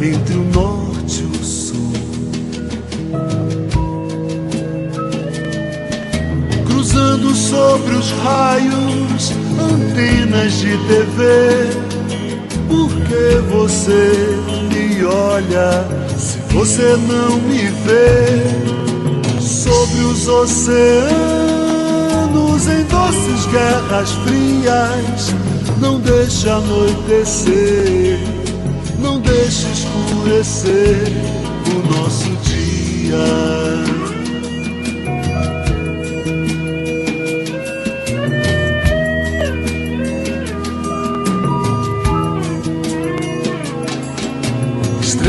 [0.00, 1.92] entre o norte e o sul.
[6.80, 11.68] Cruzando sobre os raios, antenas de TV.
[12.66, 14.14] Por que você
[14.72, 18.46] me olha se você não me vê?
[19.42, 20.80] Sobre os oceanos
[22.66, 25.34] em doces guerras frias,
[25.82, 28.18] não deixe anoitecer,
[28.98, 31.12] não deixe escurecer
[31.66, 33.89] o nosso dia.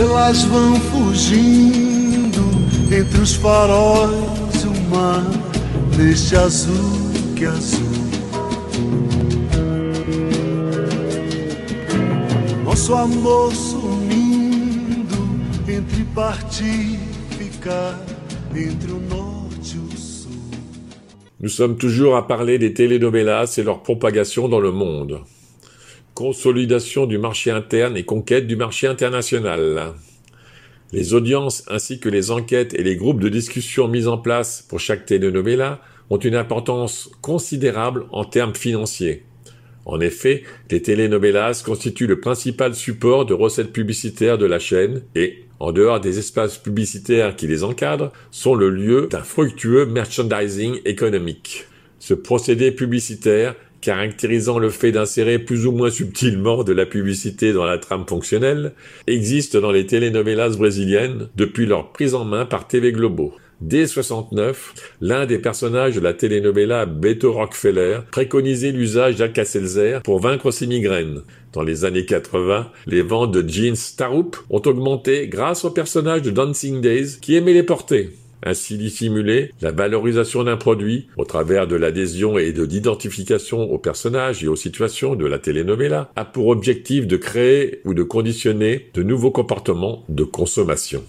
[0.01, 2.41] Estrelas vão fugindo
[2.91, 5.23] entre os faróis e o mar,
[5.95, 7.85] neste azul que é azul.
[12.65, 15.19] Nosso amor sumindo
[15.67, 17.95] entre partir e ficar,
[18.55, 20.31] entre o norte e o sul.
[21.39, 25.21] Nous sommes toujours à parler des telenovelas et leur propagation dans le monde.
[26.21, 29.95] Consolidation du marché interne et conquête du marché international.
[30.93, 34.79] Les audiences ainsi que les enquêtes et les groupes de discussion mis en place pour
[34.79, 39.23] chaque telenovela ont une importance considérable en termes financiers.
[39.85, 45.45] En effet, les telenovelas constituent le principal support de recettes publicitaires de la chaîne et,
[45.59, 51.65] en dehors des espaces publicitaires qui les encadrent, sont le lieu d'un fructueux merchandising économique.
[51.97, 57.65] Ce procédé publicitaire caractérisant le fait d'insérer plus ou moins subtilement de la publicité dans
[57.65, 58.73] la trame fonctionnelle,
[59.07, 63.33] existe dans les telenovelas brésiliennes depuis leur prise en main par TV Globo.
[63.61, 70.49] Dès 69, l'un des personnages de la telenovela Beto Rockefeller préconisait l'usage d'Alka-Seltzer pour vaincre
[70.49, 71.21] ses migraines.
[71.53, 76.31] Dans les années 80, les ventes de jeans Staroup ont augmenté grâce au personnage de
[76.31, 78.09] Dancing Days qui aimait les porter.
[78.43, 84.43] Ainsi dissimulé, la valorisation d'un produit, au travers de l'adhésion et de l'identification aux personnages
[84.43, 89.03] et aux situations de la telenovela, a pour objectif de créer ou de conditionner de
[89.03, 91.03] nouveaux comportements de consommation.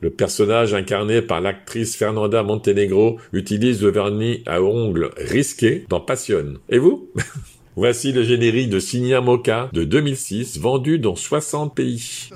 [0.00, 6.54] Le personnage incarné par l'actrice Fernanda Montenegro utilise le vernis à ongles risqué dans Passion.
[6.68, 7.08] Et vous?
[7.76, 12.28] Voici le générique de Signa Mocha de 2006, vendu dans 60 pays.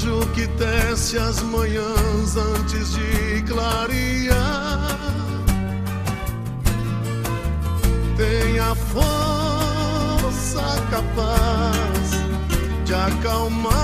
[0.00, 4.98] Anjo que desce as manhãs antes de clarear.
[8.16, 12.12] Tem a força capaz
[12.86, 13.74] de acalmar,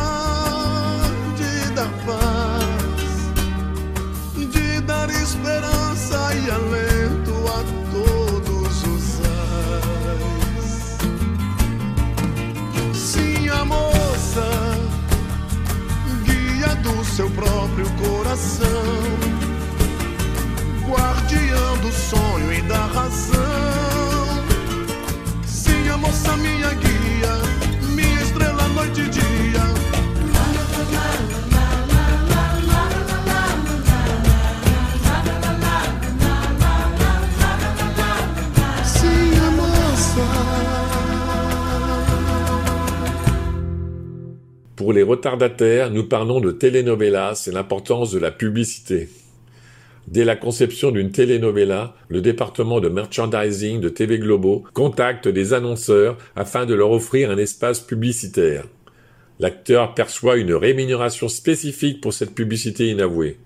[1.37, 2.47] de dar paz
[4.51, 6.86] de dar esperança e alento
[17.17, 18.67] seu próprio coração,
[20.87, 24.45] guardiã do sonho e da razão.
[25.47, 26.75] Sim, a moça, minha
[44.87, 49.09] Pour les retardataires, nous parlons de telenovelas et l'importance de la publicité.
[50.07, 56.17] Dès la conception d'une telenovela, le département de merchandising de TV Globo contacte des annonceurs
[56.37, 58.69] afin de leur offrir un espace publicitaire.
[59.41, 63.39] L'acteur perçoit une rémunération spécifique pour cette publicité inavouée.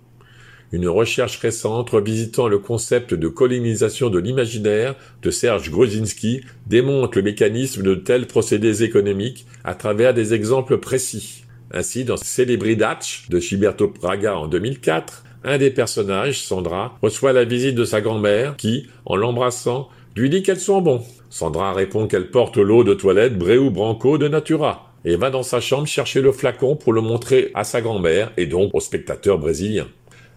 [0.73, 7.25] Une recherche récente revisitant le concept de colonisation de l'imaginaire de Serge Grozinski démontre le
[7.25, 11.45] mécanisme de tels procédés économiques à travers des exemples précis.
[11.73, 17.75] Ainsi, dans Celebridach de Gilberto Praga en 2004, un des personnages, Sandra, reçoit la visite
[17.75, 21.03] de sa grand-mère qui, en l'embrassant, lui dit qu'elles sont bons.
[21.31, 25.61] Sandra répond qu'elle porte l'eau de toilette Breu Branco de Natura et va dans sa
[25.61, 29.89] chambre chercher le flacon pour le montrer à sa grand-mère et donc aux spectateurs brésiliens.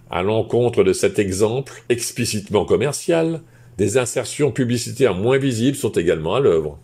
[0.09, 3.41] À l'encontre de cet exemple explicitement commercial,
[3.77, 6.77] des insertions publicitaires moins visibles sont également à l'œuvre.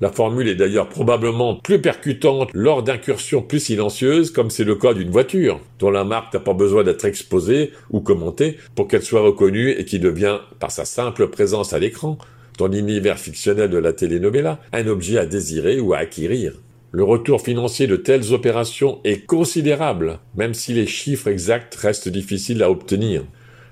[0.00, 4.94] La formule est d'ailleurs probablement plus percutante lors d'incursions plus silencieuses, comme c'est le cas
[4.94, 9.22] d'une voiture, dont la marque n'a pas besoin d'être exposée ou commentée pour qu'elle soit
[9.22, 12.16] reconnue et qui devient, par sa simple présence à l'écran,
[12.58, 16.52] dans l'univers fictionnel de la telenovela, un objet à désirer ou à acquérir.
[16.90, 22.62] Le retour financier de telles opérations est considérable, même si les chiffres exacts restent difficiles
[22.62, 23.24] à obtenir.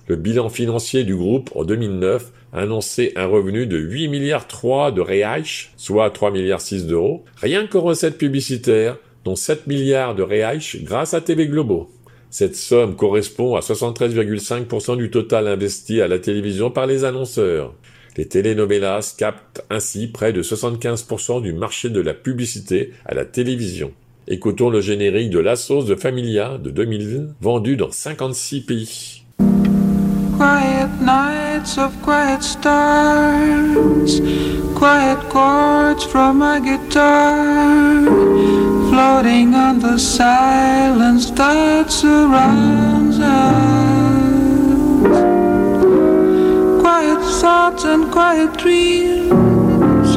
[0.07, 5.01] Le bilan financier du groupe en 2009 annonçait un revenu de 8 milliards 3 de
[5.01, 5.45] reais,
[5.79, 11.15] soit 3 milliards 6 d'euros, rien qu'aux recettes publicitaires, dont 7 milliards de reais grâce
[11.15, 11.91] à TV Globo.
[12.29, 17.73] Cette somme correspond à 73,5% du total investi à la télévision par les annonceurs.
[18.17, 23.93] Les telenovelas captent ainsi près de 75% du marché de la publicité à la télévision.
[24.27, 29.23] Écoutons le générique de La Sauce de Familia de 2000, vendu dans 56 pays.
[30.39, 34.21] Quiet nights of quiet stars,
[34.75, 38.03] quiet chords from my guitar,
[38.91, 43.96] floating on the silence that surrounds us.
[47.47, 50.11] Thoughts and quiet dreams,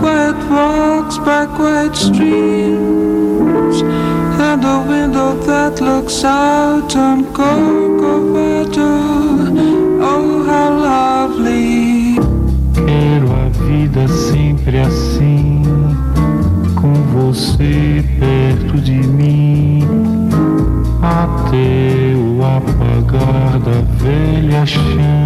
[0.00, 3.76] quiet walks by quiet streams,
[4.48, 8.92] and a window that looks out on Corcovado.
[10.10, 12.18] Oh, how lovely!
[12.74, 15.62] Quero a vida sempre assim,
[16.74, 19.88] com você perto de mim,
[21.00, 25.24] até o apagar da velha chama.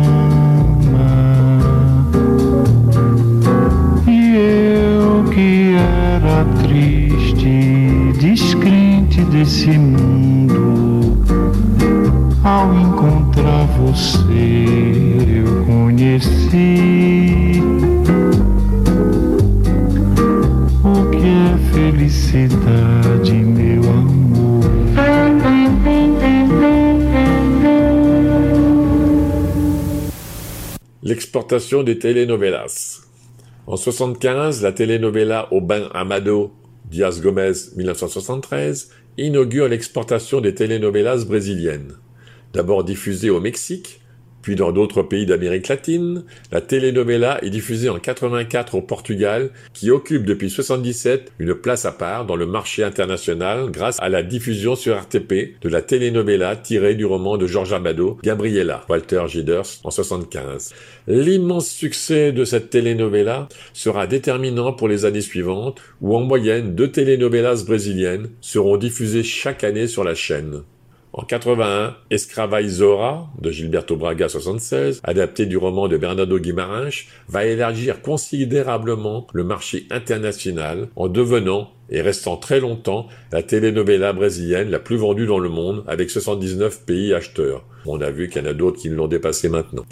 [6.44, 11.16] Triste, descrente desse mundo,
[12.44, 14.78] ao encontrar você
[15.28, 17.60] eu conheci
[20.84, 24.28] o que é felicidade, meu amor.
[31.02, 33.07] L'exportation des telenovelas.
[33.70, 36.52] En 75, la telenovela Aubin Amado
[36.90, 38.88] Diaz Gomez 1973
[39.18, 41.92] inaugure l'exportation des telenovelas brésiliennes.
[42.54, 44.00] D'abord diffusée au Mexique,
[44.42, 49.90] puis dans d'autres pays d'Amérique latine, la telenovela est diffusée en 84 au Portugal, qui
[49.90, 54.76] occupe depuis 77 une place à part dans le marché international grâce à la diffusion
[54.76, 59.90] sur RTP de la telenovela tirée du roman de Georges Amado, Gabriela, Walter Giders, en
[59.90, 60.74] 75.
[61.06, 66.90] L'immense succès de cette telenovela sera déterminant pour les années suivantes, où en moyenne deux
[66.90, 70.62] telenovelas brésiliennes seront diffusées chaque année sur la chaîne.
[71.18, 78.02] En 81, Escravaizora, de Gilberto Braga 76, adapté du roman de Bernardo Guimarães, va élargir
[78.02, 84.96] considérablement le marché international en devenant et restant très longtemps la telenovela brésilienne la plus
[84.96, 87.64] vendue dans le monde avec 79 pays acheteurs.
[87.84, 89.86] On a vu qu'il y en a d'autres qui l'ont dépassé maintenant.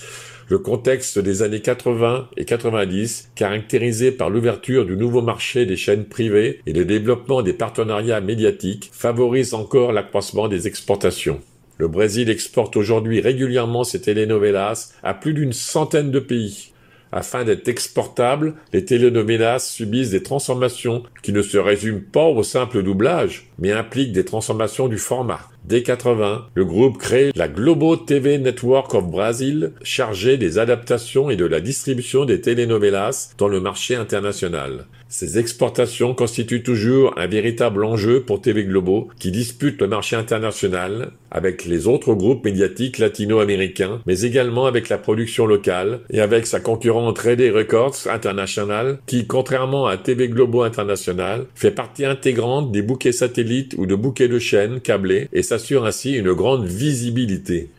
[0.48, 6.04] Le contexte des années 80 et 90, caractérisé par l'ouverture du nouveau marché des chaînes
[6.04, 11.40] privées et le développement des partenariats médiatiques, favorise encore l'accroissement des exportations.
[11.78, 16.70] Le Brésil exporte aujourd'hui régulièrement ses telenovelas à plus d'une centaine de pays.
[17.10, 22.84] Afin d'être exportables, les telenovelas subissent des transformations qui ne se résument pas au simple
[22.84, 25.40] doublage, mais impliquent des transformations du format.
[25.68, 31.34] Dès 80, le groupe crée la Globo TV Network of Brazil, chargée des adaptations et
[31.34, 34.86] de la distribution des telenovelas dans le marché international.
[35.08, 41.12] Ces exportations constituent toujours un véritable enjeu pour TV Globo, qui dispute le marché international
[41.30, 46.60] avec les autres groupes médiatiques latino-américains, mais également avec la production locale et avec sa
[46.60, 53.12] concurrente Rede Records International, qui, contrairement à TV Globo International, fait partie intégrante des bouquets
[53.12, 57.70] satellites ou de bouquets de chaînes câblés et s'assure ainsi une grande visibilité.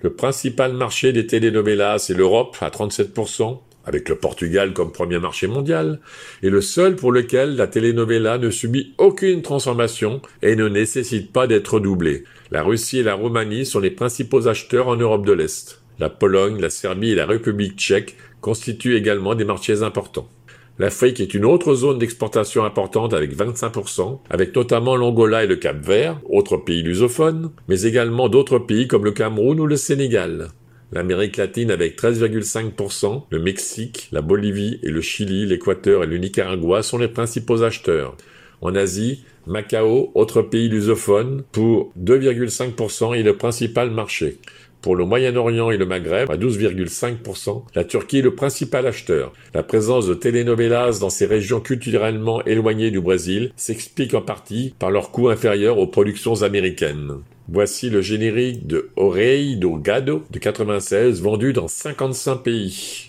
[0.00, 5.46] Le principal marché des telenovelas est l'Europe à 37%, avec le Portugal comme premier marché
[5.46, 6.00] mondial,
[6.42, 11.46] et le seul pour lequel la telenovela ne subit aucune transformation et ne nécessite pas
[11.46, 12.24] d'être doublée.
[12.50, 15.82] La Russie et la Roumanie sont les principaux acheteurs en Europe de l'Est.
[15.98, 20.30] La Pologne, la Serbie et la République tchèque constituent également des marchés importants.
[20.80, 26.20] L'Afrique est une autre zone d'exportation importante avec 25%, avec notamment l'Angola et le Cap-Vert,
[26.30, 30.50] autres pays lusophones, mais également d'autres pays comme le Cameroun ou le Sénégal.
[30.92, 36.84] L'Amérique latine avec 13,5%, le Mexique, la Bolivie et le Chili, l'Équateur et le Nicaragua
[36.84, 38.16] sont les principaux acheteurs.
[38.60, 44.38] En Asie, Macao, autre pays lusophone, pour 2,5% est le principal marché.
[44.80, 49.32] Pour le Moyen-Orient et le Maghreb, à 12,5%, la Turquie est le principal acheteur.
[49.52, 54.90] La présence de telenovelas dans ces régions culturellement éloignées du Brésil s'explique en partie par
[54.90, 57.14] leur coût inférieur aux productions américaines.
[57.48, 63.08] Voici le générique de Orei do Gado de 96 vendu dans 55 pays.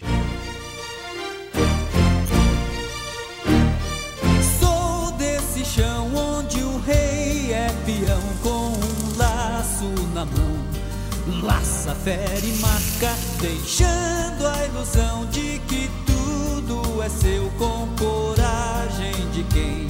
[12.09, 19.87] Fere marca, deixando a ilusão de que tudo é seu com coragem de quem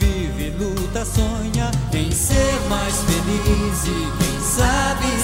[0.00, 5.23] vive, luta, sonha em ser mais feliz e quem sabe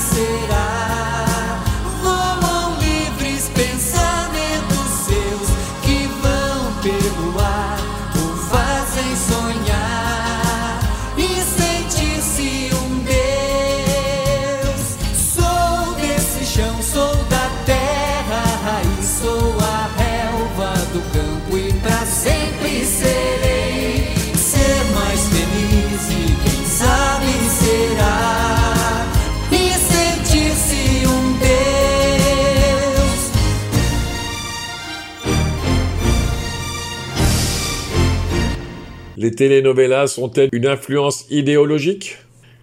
[39.23, 42.16] Les telenovelas sont-elles une influence idéologique?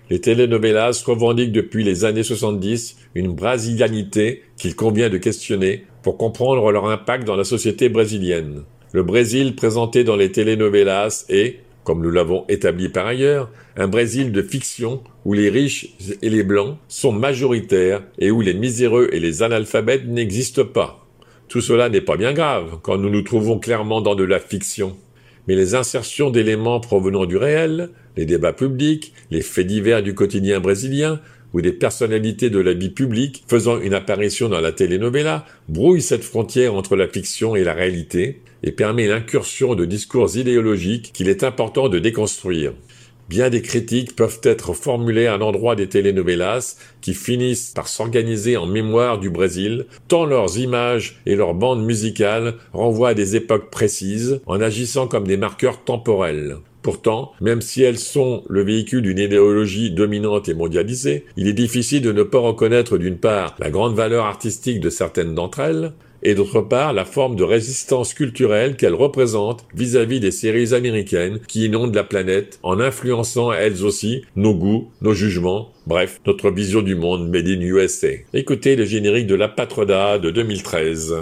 [0.09, 6.71] Les telenovelas revendiquent depuis les années 70 une brasilianité qu'il convient de questionner pour comprendre
[6.71, 8.63] leur impact dans la société brésilienne.
[8.91, 14.31] Le Brésil présenté dans les telenovelas est, comme nous l'avons établi par ailleurs, un Brésil
[14.31, 15.89] de fiction où les riches
[16.23, 21.05] et les blancs sont majoritaires et où les miséreux et les analphabètes n'existent pas.
[21.49, 24.97] Tout cela n'est pas bien grave quand nous nous trouvons clairement dans de la fiction
[25.47, 30.59] mais les insertions d'éléments provenant du réel, les débats publics, les faits divers du quotidien
[30.59, 31.19] brésilien,
[31.53, 36.23] ou des personnalités de la vie publique faisant une apparition dans la telenovela brouillent cette
[36.23, 41.43] frontière entre la fiction et la réalité et permet l'incursion de discours idéologiques qu'il est
[41.43, 42.73] important de déconstruire.
[43.29, 48.65] Bien des critiques peuvent être formulées à l'endroit des telenovelas qui finissent par s'organiser en
[48.65, 54.39] mémoire du Brésil, tant leurs images et leurs bandes musicales renvoient à des époques précises
[54.45, 56.57] en agissant comme des marqueurs temporels.
[56.87, 62.01] Pourtant, même si elles sont le véhicule d'une idéologie dominante et mondialisée, il est difficile
[62.01, 65.91] de ne pas reconnaître d'une part la grande valeur artistique de certaines d'entre elles,
[66.23, 71.65] et d'autre part la forme de résistance culturelle qu'elles représentent vis-à-vis des séries américaines qui
[71.65, 76.95] inondent la planète en influençant elles aussi nos goûts, nos jugements, bref, notre vision du
[76.95, 78.09] monde made in USA.
[78.33, 81.15] Écoutez le générique de La Patroda de 2013.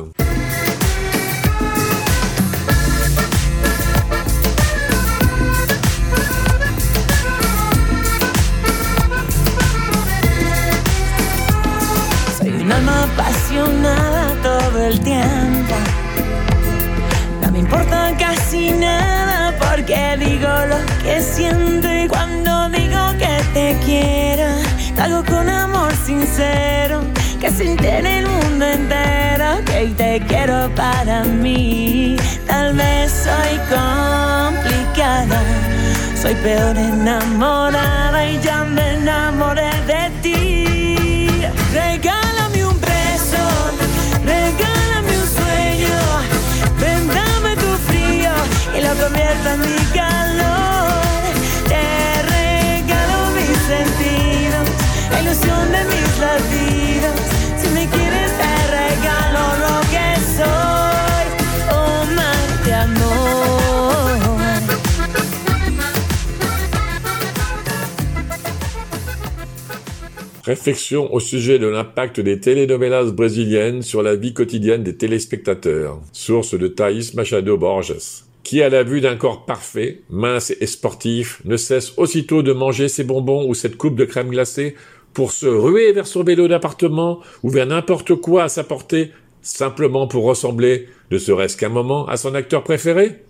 [21.22, 24.48] Siento y cuando digo que te quiero,
[24.96, 27.02] lo hago con amor sincero.
[27.40, 32.18] Que siente en el mundo entero que te quiero para mí.
[32.48, 35.42] Tal vez soy complicada,
[36.22, 41.28] soy peor enamorada y ya me enamoré de ti.
[41.74, 43.44] Regálame un beso,
[44.26, 45.98] regálame un sueño,
[46.80, 48.32] ven dame tu frío
[48.78, 50.75] y lo convierta en mi calor.
[70.46, 76.00] Réflexion au sujet de l'impact des telenovelas brésiliennes sur la vie quotidienne des téléspectateurs.
[76.14, 78.26] Source de Thaís Machado Borges.
[78.44, 82.90] Qui, à la vue d'un corps parfait, mince et sportif, ne cesse aussitôt de manger
[82.90, 84.76] ses bonbons ou cette coupe de crème glacée
[85.16, 89.12] pour se ruer vers son vélo d'appartement ou vers n'importe quoi à sa portée,
[89.42, 93.24] simplement pour ressembler, ne serait-ce qu'un moment, à son acteur préféré?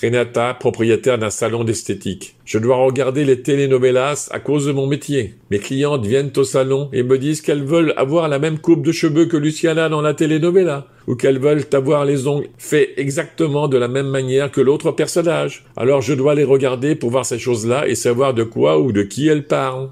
[0.00, 2.36] Renata, propriétaire d'un salon d'esthétique.
[2.44, 5.34] Je dois regarder les telenovelas à cause de mon métier.
[5.50, 8.92] Mes clientes viennent au salon et me disent qu'elles veulent avoir la même coupe de
[8.92, 13.76] cheveux que Luciana dans la telenovela, ou qu'elles veulent avoir les ongles faits exactement de
[13.76, 15.64] la même manière que l'autre personnage.
[15.76, 19.02] Alors je dois les regarder pour voir ces choses-là et savoir de quoi ou de
[19.02, 19.90] qui elles parlent.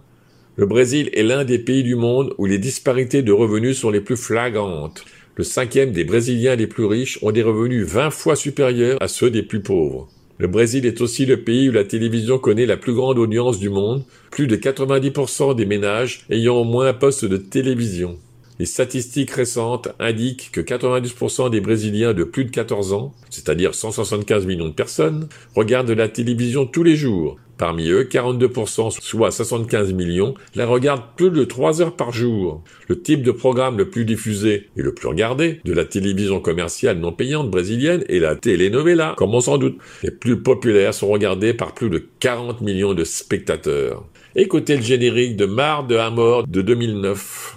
[0.59, 4.01] Le Brésil est l'un des pays du monde où les disparités de revenus sont les
[4.01, 5.05] plus flagrantes.
[5.37, 9.31] Le cinquième des Brésiliens les plus riches ont des revenus 20 fois supérieurs à ceux
[9.31, 10.09] des plus pauvres.
[10.39, 13.69] Le Brésil est aussi le pays où la télévision connaît la plus grande audience du
[13.69, 18.19] monde, plus de 90% des ménages ayant au moins un poste de télévision.
[18.59, 24.47] Les statistiques récentes indiquent que 90% des Brésiliens de plus de 14 ans, c'est-à-dire 175
[24.47, 27.37] millions de personnes, regardent la télévision tous les jours.
[27.59, 32.63] Parmi eux, 42%, soit 75 millions, la regardent plus de 3 heures par jour.
[32.89, 36.99] Le type de programme le plus diffusé et le plus regardé de la télévision commerciale
[36.99, 39.79] non payante brésilienne est la telenovela, comme on s'en doute.
[40.03, 44.05] Les plus populaires sont regardés par plus de 40 millions de spectateurs.
[44.35, 47.57] Écoutez le générique de Mar de Amor de 2009.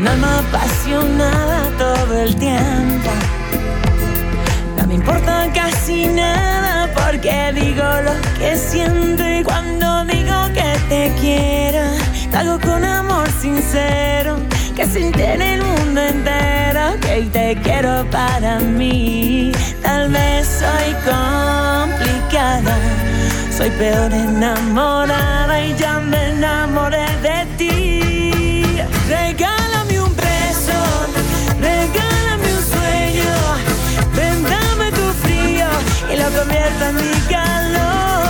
[0.00, 3.10] Un alma apasionada todo el tiempo.
[4.78, 11.12] No me importa casi nada porque digo lo que siento y cuando digo que te
[11.20, 11.82] quiero,
[12.32, 14.36] lo hago con amor sincero.
[14.74, 19.52] Que siente en el mundo entero que te quiero para mí.
[19.82, 22.74] Tal vez soy complicada,
[23.54, 27.89] soy peor enamorada y ya me enamoré de ti.
[36.36, 38.28] Convierta en mi calor.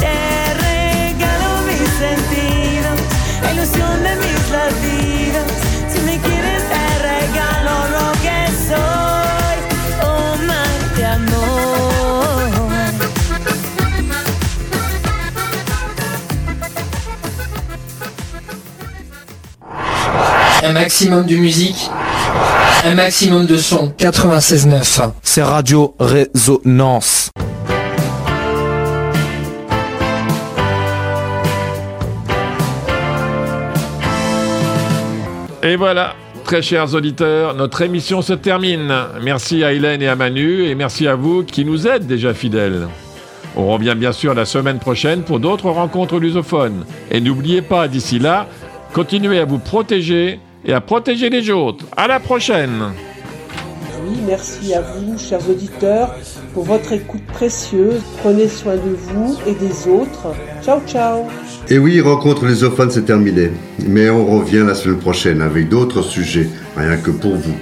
[0.00, 2.98] Te regalo mis sentidos,
[3.42, 5.46] la ilusión de mis latidos.
[5.92, 9.56] Si me quieres te regalo lo que soy,
[10.02, 11.46] oh mar de amor.
[20.68, 21.88] Un maximum de musique,
[22.86, 23.92] un maximum de son.
[23.98, 25.10] 96.9.
[25.20, 27.30] C'est Radio Résonance.
[35.64, 36.14] Et voilà,
[36.44, 38.94] très chers auditeurs, notre émission se termine.
[39.20, 42.86] Merci à Hélène et à Manu, et merci à vous qui nous êtes déjà fidèles.
[43.56, 46.86] On revient bien sûr la semaine prochaine pour d'autres rencontres lusophones.
[47.10, 48.46] Et n'oubliez pas, d'ici là,
[48.92, 51.84] continuez à vous protéger et à protéger les autres.
[51.96, 52.92] À la prochaine
[54.04, 56.14] Oui, merci à vous, chers auditeurs,
[56.52, 58.02] pour votre écoute précieuse.
[58.22, 60.34] Prenez soin de vous et des autres.
[60.62, 61.24] Ciao, ciao
[61.68, 63.52] Et oui, Rencontre lusophones, c'est terminé.
[63.86, 67.56] Mais on revient la semaine prochaine avec d'autres sujets, rien que pour vous.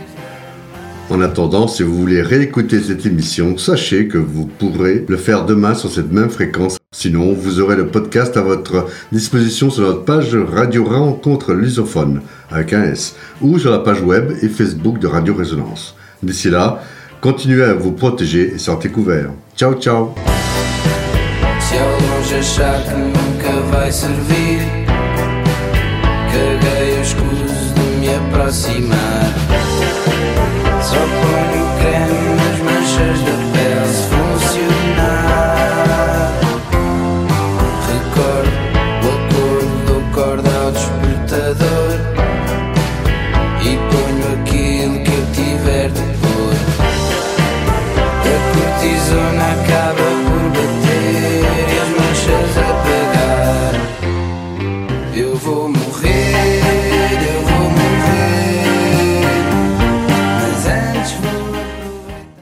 [1.10, 5.74] En attendant, si vous voulez réécouter cette émission, sachez que vous pourrez le faire demain
[5.74, 6.78] sur cette même fréquence.
[6.96, 12.72] Sinon, vous aurez le podcast à votre disposition sur notre page Radio Rencontre Lusophone, avec
[12.72, 15.96] un S, ou sur la page web et Facebook de Radio Résonance.
[16.22, 16.84] D'ici là,
[17.20, 19.32] continuez à vous protéger et sortez couverts.
[19.56, 20.14] Ciao, ciao